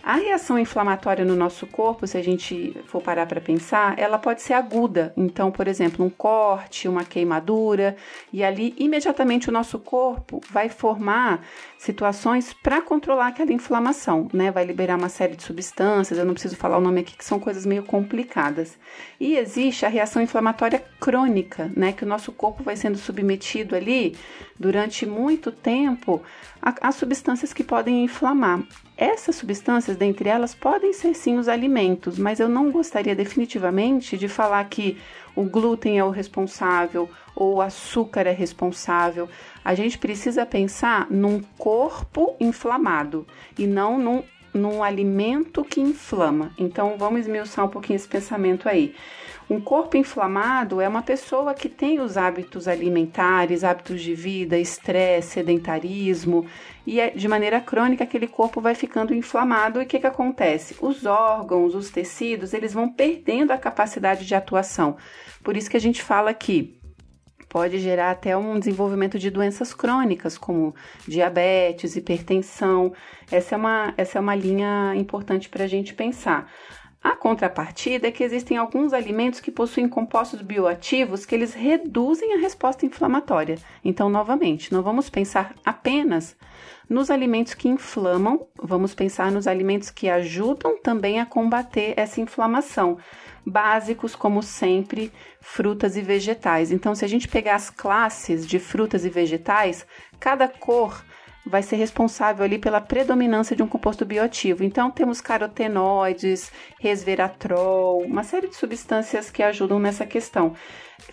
a 0.08 0.16
reação 0.16 0.58
inflamatória 0.58 1.26
no 1.26 1.36
nosso 1.36 1.68
corpo, 1.68 2.08
se 2.08 2.18
a 2.18 2.24
gente 2.24 2.74
for 2.86 3.02
parar 3.02 3.26
para 3.26 3.42
pensar, 3.42 4.00
ela 4.00 4.18
pode 4.18 4.42
ser 4.42 4.54
aguda. 4.54 5.12
Então, 5.18 5.52
por 5.52 5.68
exemplo, 5.68 6.06
um 6.06 6.10
corte, 6.10 6.88
uma 6.88 7.04
queimadura, 7.04 7.94
e 8.32 8.42
ali 8.42 8.74
imediatamente 8.78 9.50
o 9.50 9.52
nosso 9.52 9.78
corpo 9.78 10.40
vai 10.50 10.70
formar 10.70 11.46
situações 11.78 12.54
para 12.54 12.82
controlar 12.82 13.28
aquela 13.28 13.52
inflamação, 13.52 14.30
né? 14.32 14.50
Vai 14.50 14.64
liberar 14.64 14.98
uma 14.98 15.10
série 15.10 15.36
de 15.36 15.44
substâncias, 15.44 16.18
eu 16.18 16.24
não 16.24 16.34
preciso 16.34 16.56
falar 16.56 16.78
o 16.78 16.82
nome 16.82 17.02
aqui, 17.02 17.18
que 17.18 17.26
são 17.26 17.38
coisas 17.38 17.66
meio 17.66 17.84
complicadas. 17.84 18.78
E 19.20 19.36
existe 19.36 19.86
a 19.86 19.90
reação 19.90 20.22
inflamatória 20.22 20.82
crônica, 21.02 21.70
né? 21.76 21.92
Que 21.92 22.06
o 22.06 22.08
nosso 22.08 22.32
corpo 22.32 22.64
vai 22.64 22.78
sendo 22.78 22.98
submetido 22.98 23.76
ali 23.76 24.16
durante 24.58 25.06
muito 25.06 25.52
tempo 25.52 26.24
a, 26.62 26.74
a 26.88 26.92
substâncias 26.94 27.52
que 27.52 27.62
podem 27.62 28.06
inflamar. 28.06 28.64
Essas 28.98 29.36
substâncias, 29.36 29.96
dentre 29.96 30.28
elas, 30.28 30.56
podem 30.56 30.92
ser 30.92 31.14
sim 31.14 31.38
os 31.38 31.48
alimentos, 31.48 32.18
mas 32.18 32.40
eu 32.40 32.50
não 32.50 32.72
gostaria 32.72 33.16
definitivamente 33.16 34.18
de 34.18 34.28
falar 34.28 34.64
que 34.66 34.98
o 35.36 35.44
glúten 35.44 36.00
é 36.00 36.04
o 36.04 36.10
responsável 36.10 37.08
ou 37.36 37.58
o 37.58 37.62
açúcar 37.62 38.22
é 38.22 38.32
responsável. 38.32 39.30
A 39.64 39.76
gente 39.76 40.00
precisa 40.00 40.48
pensar 40.48 41.06
num 41.12 41.40
corpo 41.60 42.36
inflamado 42.40 43.28
e 43.56 43.68
não 43.68 44.00
num, 44.00 44.24
num 44.52 44.84
alimento 44.84 45.64
que 45.64 45.80
inflama. 45.80 46.52
Então 46.58 46.96
vamos 46.98 47.22
esmiuçar 47.22 47.66
um 47.66 47.70
pouquinho 47.70 47.98
esse 47.98 48.08
pensamento 48.08 48.68
aí. 48.68 48.96
Um 49.50 49.62
corpo 49.62 49.96
inflamado 49.96 50.82
é 50.82 50.88
uma 50.90 51.02
pessoa 51.02 51.54
que 51.54 51.70
tem 51.70 52.02
os 52.02 52.18
hábitos 52.18 52.68
alimentares, 52.68 53.64
hábitos 53.64 54.02
de 54.02 54.14
vida, 54.14 54.58
estresse, 54.58 55.36
sedentarismo, 55.36 56.46
e 56.86 57.00
é, 57.00 57.12
de 57.12 57.28
maneira 57.30 57.62
crônica 57.62 58.04
aquele 58.04 58.28
corpo 58.28 58.60
vai 58.60 58.76
ficando 58.76 59.14
inflamado. 59.14 59.80
E 59.80 59.86
o 59.86 59.88
que, 59.88 60.00
que 60.00 60.08
acontece? 60.08 60.76
Os 60.82 61.06
órgãos, 61.06 61.76
os 61.76 61.90
tecidos, 61.90 62.54
eles 62.54 62.74
vão 62.74 62.92
perdendo 62.92 63.52
a 63.52 63.58
capacidade 63.58 64.26
de 64.26 64.36
atuação. 64.36 64.98
Por 65.42 65.56
isso 65.56 65.70
que 65.70 65.78
a 65.78 65.82
gente 65.82 66.04
fala 66.04 66.34
que 66.34 66.78
pode 67.48 67.80
gerar 67.80 68.12
até 68.12 68.36
um 68.36 68.60
desenvolvimento 68.60 69.18
de 69.18 69.30
doenças 69.30 69.74
crônicas, 69.74 70.38
como 70.38 70.76
diabetes, 71.08 71.96
hipertensão. 71.96 72.94
Essa 73.32 73.56
é 73.56 73.58
uma, 73.58 73.94
essa 73.96 74.18
é 74.18 74.22
uma 74.22 74.36
linha 74.36 74.94
importante 74.96 75.48
para 75.48 75.64
a 75.64 75.68
gente 75.68 75.94
pensar. 75.94 76.52
A 77.08 77.16
contrapartida 77.16 78.10
é 78.10 78.12
que 78.12 78.22
existem 78.22 78.58
alguns 78.58 78.92
alimentos 78.92 79.40
que 79.40 79.50
possuem 79.50 79.88
compostos 79.88 80.42
bioativos 80.42 81.26
que 81.26 81.34
eles 81.34 81.54
reduzem 81.54 82.34
a 82.34 82.38
resposta 82.38 82.86
inflamatória. 82.86 83.58
Então, 83.82 84.10
novamente, 84.10 84.74
não 84.74 84.84
vamos 84.84 85.10
pensar 85.10 85.56
apenas 85.64 86.36
nos 86.90 87.10
alimentos 87.10 87.54
que 87.54 87.70
inflamam, 87.70 88.46
vamos 88.62 88.94
pensar 88.94 89.32
nos 89.32 89.48
alimentos 89.48 89.90
que 89.90 90.10
ajudam 90.10 90.82
também 90.82 91.22
a 91.22 91.26
combater 91.26 91.94
essa 91.96 92.20
inflamação. 92.20 92.98
Básicos, 93.46 94.14
como 94.14 94.44
sempre, 94.44 95.10
frutas 95.40 95.96
e 95.96 96.02
vegetais. 96.02 96.74
Então, 96.74 96.94
se 96.94 97.06
a 97.06 97.08
gente 97.08 97.30
pegar 97.30 97.56
as 97.56 97.70
classes 97.70 98.46
de 98.46 98.60
frutas 98.60 99.06
e 99.06 99.10
vegetais, 99.10 99.88
cada 100.20 100.46
cor 100.50 101.02
vai 101.48 101.64
ser 101.64 101.76
responsável 101.76 102.44
ali 102.44 102.60
pela 102.60 102.82
predominância 102.82 103.56
de 103.56 103.64
um 103.64 103.68
composto 103.68 104.06
bioativo. 104.06 104.64
Então, 104.64 104.92
temos 104.92 105.22
carotenoides, 105.22 106.52
resveratrol, 106.80 108.02
uma 108.02 108.24
série 108.24 108.48
de 108.48 108.56
substâncias 108.56 109.30
que 109.32 109.42
ajudam 109.42 109.80
nessa 109.80 110.06
questão. 110.06 110.54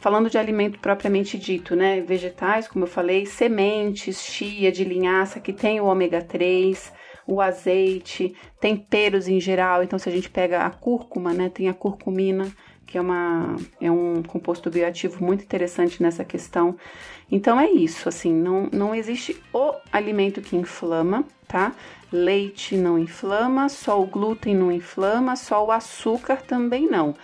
Falando 0.01 0.31
de 0.31 0.39
alimento 0.39 0.79
propriamente 0.79 1.39
dito, 1.39 1.77
né? 1.77 2.01
Vegetais, 2.01 2.67
como 2.67 2.85
eu 2.85 2.89
falei, 2.89 3.27
sementes, 3.27 4.23
chia 4.23 4.73
de 4.73 4.83
linhaça, 4.83 5.41
que 5.41 5.53
tem 5.53 5.81
o 5.81 5.85
ômega 5.85 6.23
3, 6.23 6.93
o 7.27 7.41
azeite, 7.41 8.35
temperos 8.61 9.29
em 9.29 9.41
geral. 9.41 9.83
Então, 9.83 9.99
se 9.99 10.09
a 10.09 10.13
gente 10.13 10.31
pega 10.31 10.65
a 10.65 10.71
cúrcuma, 10.71 11.33
né? 11.33 11.49
Tem 11.49 11.69
a 11.69 11.75
curcumina, 11.75 12.51
que 12.95 12.99
é, 12.99 13.01
uma, 13.01 13.57
é 13.81 13.91
um 13.91 14.23
composto 14.23 14.71
bioativo 14.71 15.25
muito 15.25 15.43
interessante 15.43 16.01
nessa 16.01 16.25
questão. 16.25 16.77
Então 17.29 17.59
é 17.59 17.69
isso, 17.69 18.09
assim, 18.09 18.33
não, 18.33 18.69
não 18.73 18.95
existe 18.95 19.37
o 19.53 19.75
alimento 19.93 20.41
que 20.41 20.55
inflama, 20.55 21.25
tá? 21.49 21.73
Leite 22.13 22.77
não 22.77 22.97
inflama, 22.97 23.69
só 23.69 24.01
o 24.01 24.07
glúten 24.07 24.55
não 24.55 24.71
inflama, 24.71 25.35
só 25.35 25.67
o 25.67 25.73
açúcar 25.73 26.37
também 26.43 26.89
não. 26.89 27.17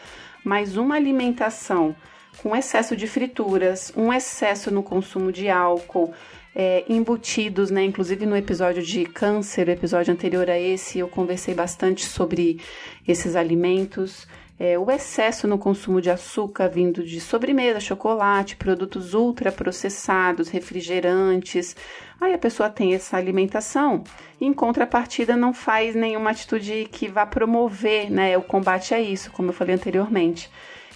Mas 0.42 0.76
uma 0.76 0.96
alimentação 0.96 1.94
com 2.42 2.56
excesso 2.56 2.96
de 2.96 3.06
frituras, 3.06 3.92
um 3.96 4.12
excesso 4.12 4.72
no 4.72 4.82
consumo 4.82 5.30
de 5.30 5.48
álcool, 5.48 6.12
é, 6.52 6.84
embutidos, 6.88 7.70
né? 7.70 7.84
Inclusive 7.84 8.26
no 8.26 8.36
episódio 8.36 8.82
de 8.82 9.04
câncer, 9.04 9.68
episódio 9.68 10.12
anterior 10.12 10.50
a 10.50 10.58
esse, 10.58 10.98
eu 10.98 11.06
conversei 11.06 11.54
bastante 11.54 12.06
sobre 12.06 12.58
esses 13.06 13.36
alimentos 13.36 14.26
é, 14.60 14.78
o 14.78 14.90
excesso 14.90 15.48
no 15.48 15.56
consumo 15.56 16.02
de 16.02 16.10
açúcar 16.10 16.68
vindo 16.68 17.02
de 17.02 17.18
sobremesa, 17.18 17.80
chocolate, 17.80 18.56
produtos 18.56 19.14
ultraprocessados, 19.14 20.50
refrigerantes. 20.50 21.74
Aí 22.20 22.34
a 22.34 22.38
pessoa 22.38 22.68
tem 22.68 22.92
essa 22.92 23.16
alimentação 23.16 24.04
e, 24.38 24.44
em 24.44 24.52
contrapartida, 24.52 25.34
não 25.34 25.54
faz 25.54 25.94
nenhuma 25.94 26.30
atitude 26.30 26.86
que 26.92 27.08
vá 27.08 27.24
promover 27.24 28.10
né, 28.10 28.36
o 28.36 28.42
combate 28.42 28.92
a 28.92 29.00
isso, 29.00 29.30
como 29.30 29.48
eu 29.48 29.54
falei 29.54 29.74
anteriormente. 29.74 30.50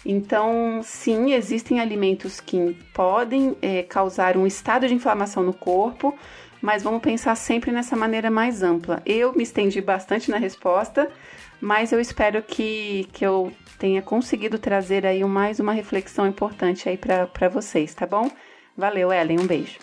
Então, 0.05 0.83
sim, 0.83 1.33
existem 1.33 1.81
alimentos 1.81 2.41
que 2.41 2.77
podem 2.93 3.57
é, 3.63 3.83
causar 3.83 4.37
um 4.37 4.47
estado 4.47 4.87
de 4.87 4.93
inflamação 4.93 5.43
no 5.43 5.55
corpo, 5.55 6.15
mas 6.61 6.83
vamos 6.83 7.01
pensar 7.01 7.35
sempre 7.35 7.73
nessa 7.73 7.97
maneira 7.97 8.31
mais 8.31 8.63
ampla. 8.63 9.01
Eu 9.07 9.33
me 9.33 9.43
estendi 9.43 9.81
bastante 9.81 10.31
na 10.31 10.37
resposta, 10.37 11.11
mas 11.65 11.93
eu 11.93 11.99
espero 11.99 12.43
que, 12.43 13.09
que 13.11 13.25
eu 13.25 13.51
tenha 13.79 14.03
conseguido 14.03 14.59
trazer 14.59 15.07
aí 15.07 15.25
mais 15.25 15.59
uma 15.59 15.73
reflexão 15.73 16.27
importante 16.27 16.91
aí 16.91 16.99
para 16.99 17.49
vocês, 17.49 17.95
tá 17.95 18.07
bom? 18.07 18.31
Valeu, 18.77 19.11
Ellen, 19.11 19.41
um 19.41 19.47
beijo. 19.47 19.79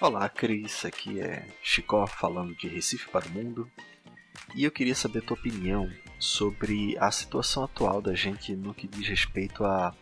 Olá, 0.00 0.28
Cris. 0.28 0.84
Aqui 0.84 1.20
é 1.20 1.46
Chicó 1.62 2.08
falando 2.08 2.56
de 2.56 2.66
Recife 2.66 3.08
para 3.08 3.28
o 3.28 3.30
Mundo. 3.30 3.70
E 4.52 4.64
eu 4.64 4.70
queria 4.72 4.96
saber 4.96 5.20
a 5.20 5.22
tua 5.22 5.36
opinião 5.36 5.88
sobre 6.18 6.98
a 6.98 7.08
situação 7.12 7.62
atual 7.62 8.02
da 8.02 8.16
gente 8.16 8.56
no 8.56 8.74
que 8.74 8.88
diz 8.88 9.06
respeito 9.06 9.64
a 9.64 9.94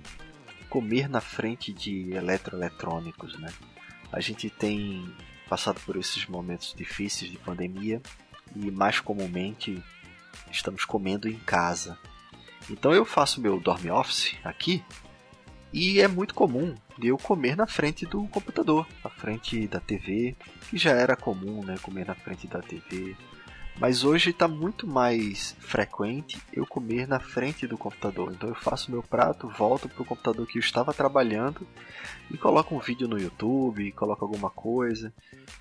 comer 0.69 1.09
na 1.09 1.21
frente 1.21 1.73
de 1.73 2.13
eletroeletrônicos, 2.13 3.39
né? 3.39 3.53
A 4.13 4.21
gente 4.21 4.49
tem 4.49 5.15
passado 5.49 5.81
por 5.81 5.97
esses 5.97 6.27
momentos 6.27 6.75
difíceis 6.77 7.31
de 7.31 7.39
pandemia 7.39 8.01
e 8.55 8.71
mais 8.71 9.01
comumente 9.01 9.83
estamos 10.51 10.85
comendo 10.85 11.29
em 11.29 11.39
casa. 11.39 11.99
Então 12.71 12.93
eu 12.93 13.05
faço 13.05 13.41
meu 13.41 13.59
dorme 13.59 13.91
office 13.91 14.37
aqui 14.45 14.85
e 15.73 16.01
é 16.01 16.09
muito 16.09 16.35
comum 16.35 16.75
eu 17.01 17.17
comer 17.17 17.57
na 17.57 17.67
frente 17.67 18.07
do 18.07 18.27
computador, 18.29 18.87
na 19.05 19.11
frente 19.11 19.69
da 19.69 19.79
TV, 19.79 20.35
que 20.69 20.77
já 20.77 20.91
era 20.91 21.15
comum, 21.15 21.65
né, 21.65 21.77
comer 21.81 22.07
na 22.07 22.15
frente 22.15 22.47
da 22.47 22.61
TV. 22.61 23.17
Mas 23.81 24.03
hoje 24.03 24.31
está 24.31 24.49
muito 24.49 24.89
mais 24.89 25.55
frequente 25.61 26.37
eu 26.53 26.67
comer 26.67 27.07
na 27.07 27.21
frente 27.21 27.65
do 27.65 27.79
computador. 27.79 28.33
Então 28.33 28.49
eu 28.49 28.55
faço 28.55 28.91
meu 28.91 29.05
prato, 29.05 29.49
volto 29.49 29.89
para 29.89 30.03
o 30.03 30.05
computador 30.05 30.47
que 30.49 30.59
eu 30.59 30.61
estava 30.61 30.93
trabalhando 30.93 31.65
e 32.29 32.37
coloco 32.37 32.75
um 32.75 32.81
vídeo 32.81 33.07
no 33.07 33.21
YouTube, 33.21 33.93
coloco 33.93 34.25
alguma 34.25 34.51
coisa. 34.51 35.15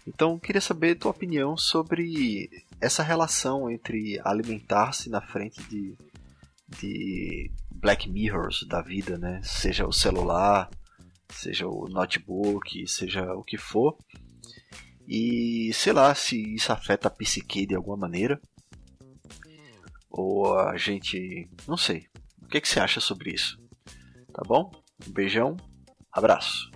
Então 0.08 0.40
queria 0.40 0.62
saber 0.62 0.96
tua 0.96 1.12
opinião 1.12 1.56
sobre 1.56 2.50
essa 2.82 3.04
relação 3.04 3.70
entre 3.70 4.20
alimentar-se 4.24 5.12
na 5.12 5.22
frente 5.22 5.62
de, 5.70 5.96
de 6.68 7.52
Black 7.70 8.10
Mirrors 8.10 8.66
da 8.68 8.82
vida, 8.82 9.20
né? 9.20 9.42
Seja 9.44 9.86
o 9.86 9.94
celular, 9.94 10.72
seja 11.30 11.68
o 11.68 11.88
notebook, 11.88 12.88
seja 12.88 13.32
o 13.36 13.44
que 13.44 13.58
for 13.58 13.96
e 15.08 15.72
sei 15.74 15.94
lá 15.94 16.14
se 16.14 16.56
isso 16.56 16.72
afeta 16.72 17.08
a 17.08 17.12
psique 17.12 17.66
de 17.66 17.76
alguma 17.76 17.96
maneira. 17.96 18.40
Ou 20.10 20.58
a 20.60 20.76
gente. 20.76 21.50
Não 21.68 21.78
sei. 21.78 22.08
O 22.42 22.48
que, 22.48 22.60
que 22.60 22.68
você 22.68 22.80
acha 22.80 23.00
sobre 23.00 23.32
isso? 23.32 23.58
Tá 24.34 24.42
bom? 24.46 24.72
Um 25.08 25.12
beijão, 25.12 25.56
abraço. 26.12 26.70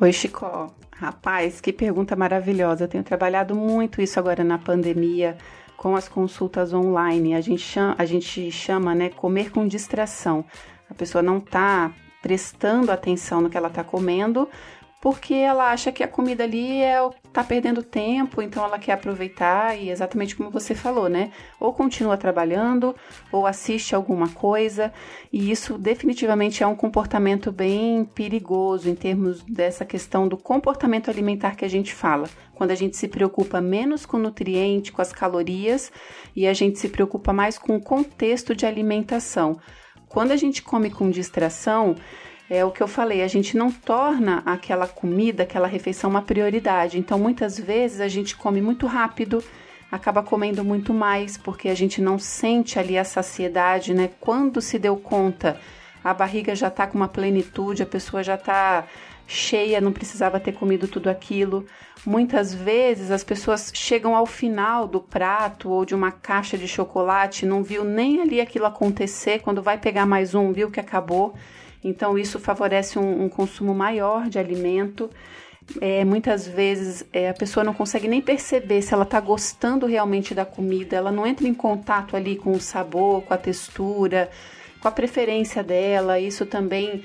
Oi, 0.00 0.12
Chico. 0.12 0.74
Rapaz, 0.92 1.60
que 1.60 1.72
pergunta 1.72 2.16
maravilhosa. 2.16 2.84
Eu 2.84 2.88
tenho 2.88 3.04
trabalhado 3.04 3.54
muito 3.54 4.02
isso 4.02 4.18
agora 4.18 4.42
na 4.42 4.58
pandemia 4.58 5.36
com 5.76 5.94
as 5.94 6.08
consultas 6.08 6.72
online. 6.72 7.34
A 7.34 7.40
gente 7.40 7.62
chama, 7.62 7.94
a 7.96 8.04
gente 8.04 8.50
chama 8.50 8.94
né, 8.94 9.08
comer 9.10 9.50
com 9.50 9.66
distração. 9.66 10.44
A 10.90 10.94
pessoa 10.94 11.22
não 11.22 11.38
está 11.38 11.92
prestando 12.20 12.90
atenção 12.90 13.40
no 13.40 13.48
que 13.48 13.56
ela 13.56 13.68
está 13.68 13.84
comendo, 13.84 14.48
porque 15.00 15.34
ela 15.34 15.70
acha 15.70 15.92
que 15.92 16.02
a 16.02 16.08
comida 16.08 16.44
ali 16.44 16.82
é 16.82 16.98
tá 17.32 17.44
perdendo 17.44 17.82
tempo, 17.82 18.42
então 18.42 18.64
ela 18.64 18.78
quer 18.78 18.92
aproveitar 18.92 19.78
e 19.78 19.90
exatamente 19.90 20.34
como 20.34 20.50
você 20.50 20.74
falou, 20.74 21.08
né? 21.08 21.30
Ou 21.60 21.72
continua 21.72 22.16
trabalhando 22.16 22.96
ou 23.30 23.46
assiste 23.46 23.94
alguma 23.94 24.28
coisa, 24.28 24.92
e 25.32 25.50
isso 25.50 25.78
definitivamente 25.78 26.62
é 26.62 26.66
um 26.66 26.74
comportamento 26.74 27.52
bem 27.52 28.04
perigoso 28.04 28.88
em 28.88 28.94
termos 28.94 29.42
dessa 29.42 29.84
questão 29.84 30.26
do 30.26 30.36
comportamento 30.36 31.10
alimentar 31.10 31.54
que 31.54 31.64
a 31.64 31.70
gente 31.70 31.94
fala. 31.94 32.28
Quando 32.54 32.72
a 32.72 32.74
gente 32.74 32.96
se 32.96 33.06
preocupa 33.06 33.60
menos 33.60 34.04
com 34.04 34.18
nutriente, 34.18 34.90
com 34.90 35.00
as 35.00 35.12
calorias, 35.12 35.92
e 36.34 36.46
a 36.46 36.52
gente 36.52 36.78
se 36.78 36.88
preocupa 36.88 37.32
mais 37.32 37.56
com 37.56 37.76
o 37.76 37.80
contexto 37.80 38.54
de 38.54 38.66
alimentação. 38.66 39.60
Quando 40.08 40.32
a 40.32 40.36
gente 40.36 40.62
come 40.62 40.90
com 40.90 41.10
distração, 41.10 41.94
é 42.50 42.64
o 42.64 42.70
que 42.70 42.82
eu 42.82 42.88
falei, 42.88 43.22
a 43.22 43.28
gente 43.28 43.56
não 43.56 43.70
torna 43.70 44.42
aquela 44.46 44.86
comida, 44.88 45.42
aquela 45.42 45.66
refeição 45.66 46.08
uma 46.08 46.22
prioridade. 46.22 46.98
Então, 46.98 47.18
muitas 47.18 47.58
vezes 47.58 48.00
a 48.00 48.08
gente 48.08 48.36
come 48.36 48.62
muito 48.62 48.86
rápido, 48.86 49.44
acaba 49.92 50.22
comendo 50.22 50.64
muito 50.64 50.94
mais, 50.94 51.36
porque 51.36 51.68
a 51.68 51.74
gente 51.74 52.00
não 52.00 52.18
sente 52.18 52.78
ali 52.78 52.96
a 52.96 53.04
saciedade, 53.04 53.92
né? 53.92 54.10
Quando 54.18 54.62
se 54.62 54.78
deu 54.78 54.96
conta, 54.96 55.60
a 56.02 56.14
barriga 56.14 56.54
já 56.54 56.70
tá 56.70 56.86
com 56.86 56.96
uma 56.96 57.08
plenitude, 57.08 57.82
a 57.82 57.86
pessoa 57.86 58.22
já 58.22 58.36
tá 58.36 58.86
cheia, 59.26 59.78
não 59.78 59.92
precisava 59.92 60.40
ter 60.40 60.52
comido 60.52 60.88
tudo 60.88 61.10
aquilo. 61.10 61.66
Muitas 62.06 62.54
vezes 62.54 63.10
as 63.10 63.22
pessoas 63.22 63.70
chegam 63.74 64.16
ao 64.16 64.24
final 64.24 64.88
do 64.88 65.00
prato 65.00 65.68
ou 65.68 65.84
de 65.84 65.94
uma 65.94 66.10
caixa 66.10 66.56
de 66.56 66.66
chocolate, 66.66 67.44
não 67.44 67.62
viu 67.62 67.84
nem 67.84 68.22
ali 68.22 68.40
aquilo 68.40 68.64
acontecer, 68.64 69.40
quando 69.40 69.60
vai 69.60 69.76
pegar 69.76 70.06
mais 70.06 70.34
um, 70.34 70.50
viu 70.50 70.70
que 70.70 70.80
acabou. 70.80 71.34
Então, 71.82 72.18
isso 72.18 72.38
favorece 72.38 72.98
um, 72.98 73.24
um 73.24 73.28
consumo 73.28 73.74
maior 73.74 74.28
de 74.28 74.38
alimento. 74.38 75.10
É, 75.80 76.04
muitas 76.04 76.46
vezes 76.46 77.04
é, 77.12 77.28
a 77.28 77.34
pessoa 77.34 77.62
não 77.62 77.74
consegue 77.74 78.08
nem 78.08 78.22
perceber 78.22 78.80
se 78.80 78.94
ela 78.94 79.02
está 79.02 79.20
gostando 79.20 79.84
realmente 79.86 80.34
da 80.34 80.44
comida, 80.44 80.96
ela 80.96 81.12
não 81.12 81.26
entra 81.26 81.46
em 81.46 81.52
contato 81.52 82.16
ali 82.16 82.36
com 82.36 82.52
o 82.52 82.60
sabor, 82.60 83.22
com 83.22 83.34
a 83.34 83.36
textura, 83.36 84.30
com 84.80 84.88
a 84.88 84.90
preferência 84.90 85.62
dela. 85.62 86.18
Isso 86.18 86.46
também 86.46 87.04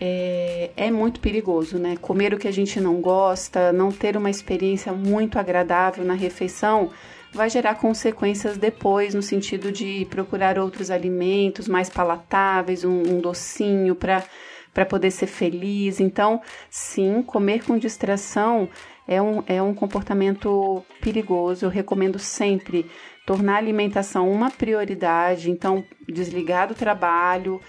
é, 0.00 0.70
é, 0.76 0.90
muito 0.90 1.20
perigoso, 1.20 1.78
né? 1.78 1.96
Comer 2.00 2.32
o 2.32 2.38
que 2.38 2.48
a 2.48 2.52
gente 2.52 2.80
não 2.80 3.00
gosta, 3.00 3.72
não 3.72 3.90
ter 3.90 4.16
uma 4.16 4.30
experiência 4.30 4.92
muito 4.92 5.38
agradável 5.38 6.04
na 6.04 6.14
refeição 6.14 6.90
vai 7.32 7.48
gerar 7.48 7.76
consequências 7.76 8.56
depois, 8.56 9.14
no 9.14 9.22
sentido 9.22 9.70
de 9.70 10.06
procurar 10.10 10.58
outros 10.58 10.90
alimentos 10.90 11.68
mais 11.68 11.88
palatáveis, 11.88 12.84
um, 12.84 13.02
um 13.02 13.20
docinho 13.20 13.94
para 13.94 14.24
para 14.72 14.86
poder 14.86 15.10
ser 15.10 15.26
feliz. 15.26 16.00
Então, 16.00 16.40
sim, 16.70 17.22
comer 17.22 17.64
com 17.64 17.76
distração 17.76 18.68
é 19.06 19.20
um, 19.20 19.42
é 19.46 19.60
um 19.60 19.74
comportamento 19.74 20.84
perigoso. 21.00 21.66
Eu 21.66 21.70
recomendo 21.70 22.18
sempre 22.18 22.88
tornar 23.26 23.54
a 23.54 23.58
alimentação 23.58 24.30
uma 24.30 24.50
prioridade. 24.50 25.50
Então, 25.50 25.84
desligar 26.08 26.68
do 26.68 26.74
trabalho, 26.74 27.60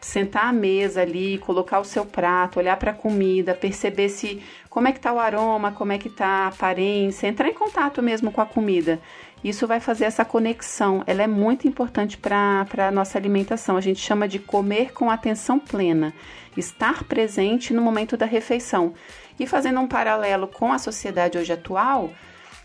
sentar 0.00 0.46
à 0.46 0.52
mesa 0.52 1.02
ali, 1.02 1.38
colocar 1.38 1.80
o 1.80 1.84
seu 1.84 2.04
prato, 2.04 2.58
olhar 2.58 2.76
para 2.76 2.92
a 2.92 2.94
comida, 2.94 3.54
perceber 3.54 4.08
se 4.08 4.42
como 4.68 4.88
é 4.88 4.92
que 4.92 4.98
está 4.98 5.12
o 5.12 5.18
aroma, 5.18 5.72
como 5.72 5.92
é 5.92 5.98
que 5.98 6.08
está 6.08 6.26
a 6.26 6.46
aparência, 6.48 7.26
entrar 7.26 7.48
em 7.48 7.54
contato 7.54 8.02
mesmo 8.02 8.30
com 8.30 8.40
a 8.40 8.46
comida. 8.46 9.00
Isso 9.42 9.66
vai 9.66 9.80
fazer 9.80 10.06
essa 10.06 10.24
conexão, 10.24 11.02
ela 11.06 11.22
é 11.22 11.26
muito 11.26 11.68
importante 11.68 12.16
para 12.18 12.66
a 12.78 12.90
nossa 12.90 13.16
alimentação. 13.16 13.76
A 13.76 13.80
gente 13.80 14.00
chama 14.00 14.26
de 14.26 14.38
comer 14.38 14.92
com 14.92 15.10
atenção 15.10 15.58
plena, 15.58 16.12
estar 16.56 17.04
presente 17.04 17.72
no 17.72 17.82
momento 17.82 18.16
da 18.16 18.26
refeição. 18.26 18.94
E 19.38 19.46
fazendo 19.46 19.80
um 19.80 19.86
paralelo 19.86 20.48
com 20.48 20.72
a 20.72 20.78
sociedade 20.78 21.38
hoje 21.38 21.52
atual, 21.52 22.10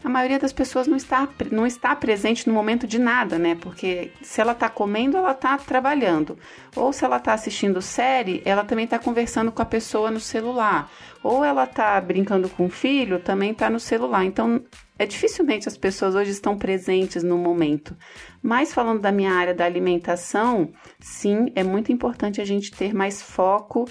a 0.04 0.10
maioria 0.10 0.40
das 0.40 0.52
pessoas 0.52 0.88
não 0.88 0.98
está, 0.98 1.28
não 1.52 1.66
está 1.66 1.96
presente 1.96 2.48
no 2.48 2.54
momento 2.54 2.88
de 2.88 2.98
nada, 2.98 3.38
né? 3.38 3.56
Porque 3.56 4.12
se 4.22 4.42
ela 4.42 4.54
está 4.54 4.68
comendo, 4.68 5.18
ela 5.18 5.32
está 5.32 5.58
trabalhando. 5.58 6.38
Ou 6.76 6.92
se 6.92 7.06
ela 7.06 7.18
está 7.18 7.34
assistindo 7.34 7.82
série, 7.82 8.42
ela 8.44 8.64
também 8.64 8.86
está 8.86 8.98
conversando 8.98 9.52
com 9.52 9.62
a 9.62 9.66
pessoa 9.66 10.10
no 10.10 10.20
celular. 10.20 10.92
Ou 11.22 11.46
ela 11.46 11.66
está 11.66 12.02
brincando 12.02 12.50
com 12.50 12.66
o 12.66 12.70
filho, 12.70 13.20
também 13.20 13.52
está 13.52 13.70
no 13.70 13.80
celular. 13.80 14.26
Então, 14.26 14.64
é 14.98 15.06
dificilmente 15.06 15.68
as 15.68 15.78
pessoas 15.78 16.16
hoje 16.16 16.32
estão 16.32 16.58
presentes 16.58 17.22
no 17.22 17.38
momento. 17.38 17.96
Mas 18.42 18.74
falando 18.74 19.02
da 19.02 19.12
minha 19.12 19.34
área 19.34 19.54
da 19.54 19.66
alimentação, 19.66 20.72
sim, 21.00 21.52
é 21.56 21.64
muito 21.64 21.92
importante 21.92 22.42
a 22.42 22.46
gente 22.46 22.72
ter 22.72 22.94
mais 22.94 23.22
foco 23.22 23.88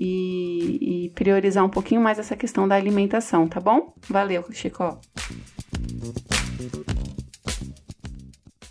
e, 0.00 1.04
e 1.04 1.10
priorizar 1.10 1.62
um 1.62 1.68
pouquinho 1.68 2.00
mais 2.00 2.18
essa 2.18 2.34
questão 2.34 2.66
da 2.66 2.74
alimentação, 2.74 3.46
tá 3.46 3.60
bom? 3.60 3.92
Valeu, 4.08 4.42
Chico. 4.50 4.98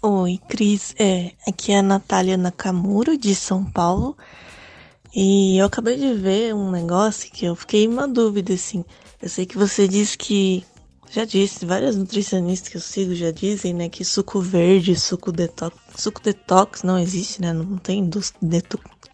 Oi, 0.01 0.39
Cris. 0.49 0.95
É, 0.97 1.33
aqui 1.47 1.71
é 1.71 1.79
a 1.79 1.83
Natália 1.83 2.35
Nakamura, 2.35 3.15
de 3.15 3.35
São 3.35 3.63
Paulo. 3.63 4.17
E 5.13 5.57
eu 5.57 5.65
acabei 5.67 5.97
de 5.97 6.13
ver 6.13 6.55
um 6.55 6.71
negócio 6.71 7.31
que 7.31 7.45
eu 7.45 7.55
fiquei 7.55 7.87
uma 7.87 8.07
dúvida, 8.07 8.53
assim. 8.53 8.83
Eu 9.21 9.29
sei 9.29 9.45
que 9.45 9.57
você 9.57 9.87
disse 9.87 10.17
que. 10.17 10.65
Já 11.11 11.25
disse, 11.25 11.65
várias 11.65 11.95
nutricionistas 11.95 12.69
que 12.69 12.77
eu 12.77 12.81
sigo 12.81 13.15
já 13.15 13.31
dizem, 13.31 13.73
né, 13.73 13.89
que 13.89 14.05
suco 14.05 14.39
verde, 14.39 14.95
suco 14.95 15.31
detox. 15.31 15.75
Suco 15.99 16.21
detox 16.21 16.83
não 16.83 16.97
existe, 16.97 17.41
né? 17.41 17.51
Não 17.51 17.77
tem 17.77 18.09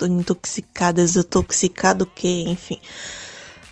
intoxicadas, 0.01 1.13
desintoxicado 1.13 2.03
o 2.03 2.07
que, 2.07 2.43
enfim. 2.43 2.79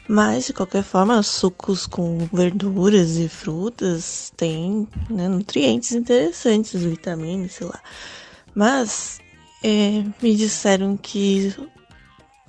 Mas, 0.08 0.48
de 0.48 0.54
qualquer 0.54 0.84
forma, 0.84 1.24
sucos 1.24 1.86
com 1.88 2.28
verduras 2.34 3.18
e 3.18 3.30
frutas 3.30 4.34
têm 4.36 4.88
né, 5.10 5.30
nutrientes 5.30 5.94
interessantes, 5.94 6.82
vitaminas, 6.82 7.54
sei 7.54 7.68
lá. 7.68 7.80
Mas, 8.54 9.20
é, 9.64 10.04
me 10.22 10.36
disseram 10.36 10.98
que, 10.98 11.56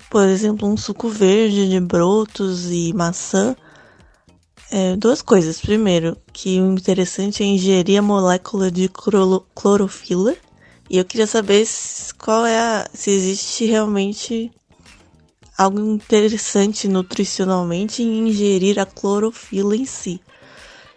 por 0.09 0.25
exemplo, 0.25 0.67
um 0.67 0.75
suco 0.75 1.07
verde 1.07 1.69
de 1.69 1.79
brotos 1.79 2.69
e 2.69 2.91
maçã 2.93 3.55
é, 4.71 4.95
duas 4.97 5.21
coisas. 5.21 5.61
Primeiro, 5.61 6.17
que 6.33 6.59
o 6.59 6.73
interessante 6.73 7.41
é 7.41 7.45
ingerir 7.45 7.99
a 7.99 8.01
molécula 8.01 8.69
de 8.69 8.89
clorofila, 8.89 10.35
e 10.89 10.97
eu 10.97 11.05
queria 11.05 11.27
saber 11.27 11.65
qual 12.17 12.45
é 12.45 12.57
a, 12.57 12.89
se 12.93 13.09
existe 13.09 13.65
realmente 13.65 14.51
algo 15.57 15.79
interessante 15.79 16.87
nutricionalmente 16.87 18.03
em 18.03 18.27
ingerir 18.27 18.79
a 18.79 18.85
clorofila 18.85 19.75
em 19.75 19.85
si. 19.85 20.21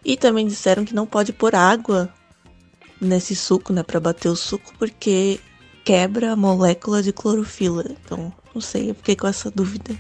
E 0.04 0.16
também 0.16 0.46
disseram 0.46 0.84
que 0.84 0.94
não 0.94 1.06
pode 1.06 1.32
pôr 1.32 1.54
água 1.54 2.12
nesse 3.00 3.34
suco, 3.34 3.72
né, 3.72 3.82
para 3.82 4.00
bater 4.00 4.28
o 4.28 4.36
suco, 4.36 4.72
porque 4.78 5.40
quebra 5.84 6.32
a 6.32 6.36
molécula 6.36 7.02
de 7.02 7.12
clorofila. 7.12 7.84
Então, 8.04 8.32
não 8.54 8.60
sei, 8.60 8.90
eu 8.90 8.94
fiquei 8.94 9.16
com 9.16 9.26
essa 9.26 9.50
dúvida. 9.50 9.94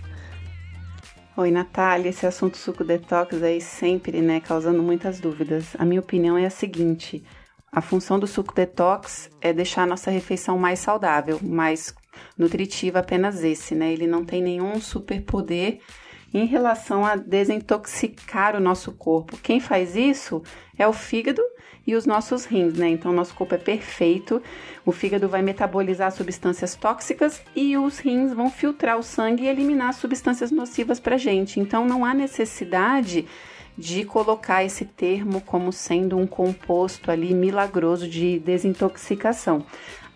Oi, 1.36 1.52
Natália, 1.52 2.08
esse 2.10 2.26
assunto 2.26 2.56
suco 2.56 2.82
detox 2.82 3.40
aí 3.42 3.60
sempre, 3.60 4.20
né, 4.20 4.40
causando 4.40 4.82
muitas 4.82 5.20
dúvidas. 5.20 5.66
A 5.78 5.84
minha 5.84 6.00
opinião 6.00 6.36
é 6.36 6.44
a 6.44 6.50
seguinte: 6.50 7.22
a 7.70 7.80
função 7.80 8.18
do 8.18 8.26
suco 8.26 8.54
detox 8.54 9.30
é 9.40 9.52
deixar 9.52 9.82
a 9.82 9.86
nossa 9.86 10.10
refeição 10.10 10.58
mais 10.58 10.78
saudável, 10.78 11.38
mais 11.42 11.94
nutritivo 12.36 12.98
apenas 12.98 13.44
esse, 13.44 13.74
né? 13.74 13.92
Ele 13.92 14.06
não 14.06 14.24
tem 14.24 14.42
nenhum 14.42 14.80
superpoder 14.80 15.80
em 16.32 16.46
relação 16.46 17.04
a 17.04 17.16
desintoxicar 17.16 18.56
o 18.56 18.60
nosso 18.60 18.92
corpo. 18.92 19.36
Quem 19.38 19.60
faz 19.60 19.96
isso 19.96 20.42
é 20.76 20.86
o 20.86 20.92
fígado 20.92 21.42
e 21.86 21.94
os 21.94 22.04
nossos 22.04 22.44
rins, 22.44 22.74
né? 22.74 22.88
Então, 22.88 23.12
nosso 23.12 23.34
corpo 23.34 23.54
é 23.54 23.58
perfeito, 23.58 24.42
o 24.84 24.92
fígado 24.92 25.28
vai 25.28 25.40
metabolizar 25.40 26.12
substâncias 26.12 26.74
tóxicas 26.74 27.42
e 27.56 27.76
os 27.78 27.98
rins 27.98 28.32
vão 28.32 28.50
filtrar 28.50 28.98
o 28.98 29.02
sangue 29.02 29.44
e 29.44 29.48
eliminar 29.48 29.94
substâncias 29.94 30.50
nocivas 30.50 31.00
para 31.00 31.16
gente. 31.16 31.60
Então, 31.60 31.86
não 31.86 32.04
há 32.04 32.12
necessidade 32.12 33.26
de 33.78 34.04
colocar 34.04 34.64
esse 34.64 34.84
termo 34.84 35.40
como 35.40 35.72
sendo 35.72 36.18
um 36.18 36.26
composto 36.26 37.12
ali 37.12 37.32
milagroso 37.32 38.08
de 38.08 38.40
desintoxicação. 38.40 39.64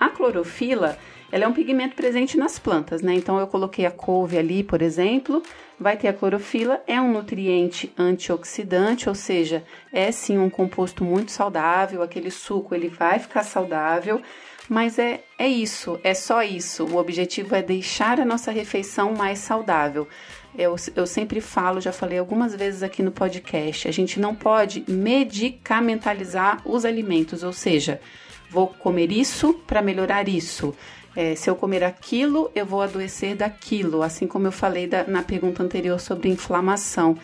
A 0.00 0.08
clorofila 0.08 0.98
ela 1.30 1.44
é 1.44 1.48
um 1.48 1.54
pigmento 1.54 1.96
presente 1.96 2.36
nas 2.36 2.58
plantas, 2.58 3.00
né? 3.00 3.14
Então 3.14 3.38
eu 3.38 3.46
coloquei 3.46 3.86
a 3.86 3.90
couve 3.90 4.36
ali, 4.36 4.62
por 4.62 4.82
exemplo, 4.82 5.42
vai 5.80 5.96
ter 5.96 6.08
a 6.08 6.12
clorofila, 6.12 6.82
é 6.86 7.00
um 7.00 7.10
nutriente 7.10 7.90
antioxidante, 7.96 9.08
ou 9.08 9.14
seja, 9.14 9.64
é 9.90 10.12
sim 10.12 10.36
um 10.36 10.50
composto 10.50 11.02
muito 11.02 11.32
saudável, 11.32 12.02
aquele 12.02 12.30
suco 12.30 12.74
ele 12.74 12.88
vai 12.88 13.18
ficar 13.18 13.44
saudável, 13.44 14.20
mas 14.68 14.98
é, 14.98 15.24
é 15.38 15.48
isso, 15.48 15.98
é 16.04 16.12
só 16.12 16.42
isso. 16.42 16.84
O 16.84 16.96
objetivo 16.96 17.54
é 17.54 17.62
deixar 17.62 18.20
a 18.20 18.26
nossa 18.26 18.50
refeição 18.50 19.14
mais 19.14 19.38
saudável. 19.38 20.06
Eu, 20.56 20.76
eu 20.94 21.06
sempre 21.06 21.40
falo, 21.40 21.80
já 21.80 21.92
falei 21.92 22.18
algumas 22.18 22.54
vezes 22.54 22.82
aqui 22.82 23.02
no 23.02 23.10
podcast, 23.10 23.88
a 23.88 23.92
gente 23.92 24.20
não 24.20 24.34
pode 24.34 24.84
medicamentalizar 24.86 26.60
os 26.66 26.84
alimentos, 26.84 27.42
ou 27.42 27.54
seja, 27.54 28.00
vou 28.50 28.66
comer 28.66 29.10
isso 29.10 29.54
para 29.66 29.80
melhorar 29.80 30.28
isso. 30.28 30.74
É, 31.14 31.34
se 31.34 31.48
eu 31.48 31.54
comer 31.54 31.84
aquilo, 31.84 32.50
eu 32.54 32.64
vou 32.64 32.80
adoecer 32.80 33.36
daquilo, 33.36 34.02
assim 34.02 34.26
como 34.26 34.46
eu 34.46 34.52
falei 34.52 34.86
da, 34.86 35.04
na 35.04 35.22
pergunta 35.22 35.62
anterior 35.62 36.00
sobre 36.00 36.28
inflamação. 36.28 37.16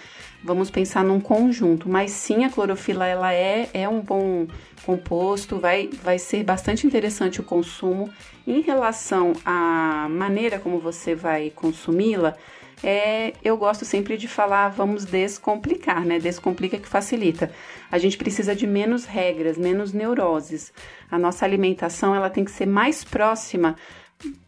Vamos 0.43 0.71
pensar 0.71 1.03
num 1.03 1.21
conjunto, 1.21 1.89
mas 1.89 2.13
sim, 2.13 2.45
a 2.45 2.51
clorofila 2.51 3.07
ela 3.07 3.33
é, 3.33 3.69
é 3.75 3.89
um 3.89 4.01
bom 4.01 4.47
composto, 4.85 5.59
vai, 5.59 5.89
vai 6.03 6.19
ser 6.19 6.45
bastante 6.45 6.87
interessante 6.87 7.41
o 7.41 7.45
consumo. 7.45 8.09
Em 8.47 8.61
relação 8.61 9.33
à 9.45 10.07
maneira 10.09 10.59
como 10.59 10.79
você 10.79 11.15
vai 11.15 11.51
consumi-la, 11.51 12.37
é, 12.83 13.33
eu 13.45 13.57
gosto 13.57 13.85
sempre 13.85 14.17
de 14.17 14.29
falar, 14.29 14.69
vamos 14.69 15.05
descomplicar, 15.05 16.05
né? 16.05 16.19
Descomplica 16.19 16.79
que 16.79 16.89
facilita. 16.89 17.51
A 17.91 17.99
gente 17.99 18.17
precisa 18.17 18.55
de 18.55 18.67
menos 18.67 19.05
regras, 19.05 19.59
menos 19.59 19.93
neuroses. 19.93 20.73
A 21.11 21.19
nossa 21.19 21.45
alimentação 21.45 22.15
ela 22.15 22.31
tem 22.31 22.45
que 22.45 22.51
ser 22.51 22.67
mais 22.67 23.03
próxima 23.05 23.77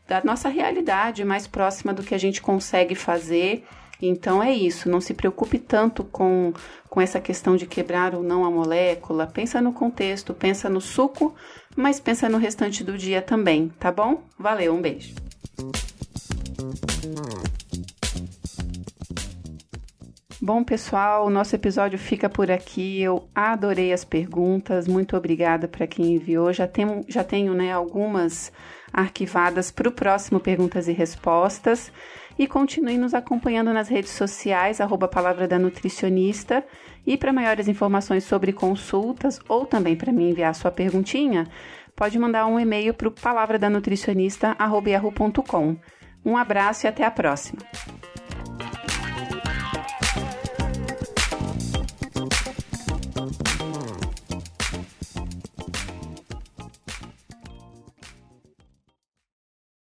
da 0.06 0.22
nossa 0.24 0.48
realidade, 0.48 1.24
mais 1.24 1.46
próxima 1.46 1.92
do 1.92 2.02
que 2.02 2.14
a 2.14 2.18
gente 2.18 2.42
consegue 2.42 2.94
fazer. 2.94 3.64
Então 4.02 4.42
é 4.42 4.52
isso, 4.52 4.88
não 4.88 5.00
se 5.00 5.12
preocupe 5.12 5.58
tanto 5.58 6.04
com, 6.04 6.54
com 6.88 7.00
essa 7.00 7.20
questão 7.20 7.56
de 7.56 7.66
quebrar 7.66 8.14
ou 8.14 8.22
não 8.22 8.44
a 8.44 8.50
molécula. 8.50 9.26
Pensa 9.26 9.60
no 9.60 9.72
contexto, 9.72 10.32
pensa 10.32 10.70
no 10.70 10.80
suco, 10.80 11.34
mas 11.76 12.00
pensa 12.00 12.28
no 12.28 12.38
restante 12.38 12.82
do 12.82 12.96
dia 12.96 13.20
também, 13.20 13.68
tá 13.78 13.92
bom? 13.92 14.22
Valeu, 14.38 14.74
um 14.74 14.80
beijo. 14.80 15.14
Bom, 20.42 20.64
pessoal, 20.64 21.26
o 21.26 21.30
nosso 21.30 21.54
episódio 21.54 21.98
fica 21.98 22.26
por 22.26 22.50
aqui. 22.50 22.98
Eu 23.02 23.28
adorei 23.34 23.92
as 23.92 24.06
perguntas. 24.06 24.88
Muito 24.88 25.14
obrigada 25.14 25.68
para 25.68 25.86
quem 25.86 26.14
enviou. 26.14 26.50
Já 26.50 26.66
tenho, 26.66 27.04
já 27.06 27.22
tenho 27.22 27.52
né, 27.52 27.70
algumas 27.70 28.50
arquivadas 28.90 29.70
para 29.70 29.86
o 29.86 29.92
próximo 29.92 30.40
Perguntas 30.40 30.88
e 30.88 30.92
Respostas. 30.92 31.92
E 32.38 32.46
continue 32.46 32.96
nos 32.96 33.12
acompanhando 33.12 33.70
nas 33.74 33.88
redes 33.88 34.12
sociais, 34.12 34.80
arroba 34.80 35.06
Palavra 35.06 35.46
da 35.46 35.58
Nutricionista. 35.58 36.64
E 37.06 37.18
para 37.18 37.34
maiores 37.34 37.68
informações 37.68 38.24
sobre 38.24 38.50
consultas 38.50 39.38
ou 39.46 39.66
também 39.66 39.94
para 39.94 40.10
me 40.10 40.30
enviar 40.30 40.54
sua 40.54 40.70
perguntinha, 40.70 41.46
pode 41.94 42.18
mandar 42.18 42.46
um 42.46 42.58
e-mail 42.58 42.94
para 42.94 43.08
o 43.08 43.12
palavra 43.12 43.58
da 43.58 43.68
nutricionista, 43.68 44.56
Um 46.24 46.34
abraço 46.34 46.86
e 46.86 46.88
até 46.88 47.04
a 47.04 47.10
próxima. 47.10 47.60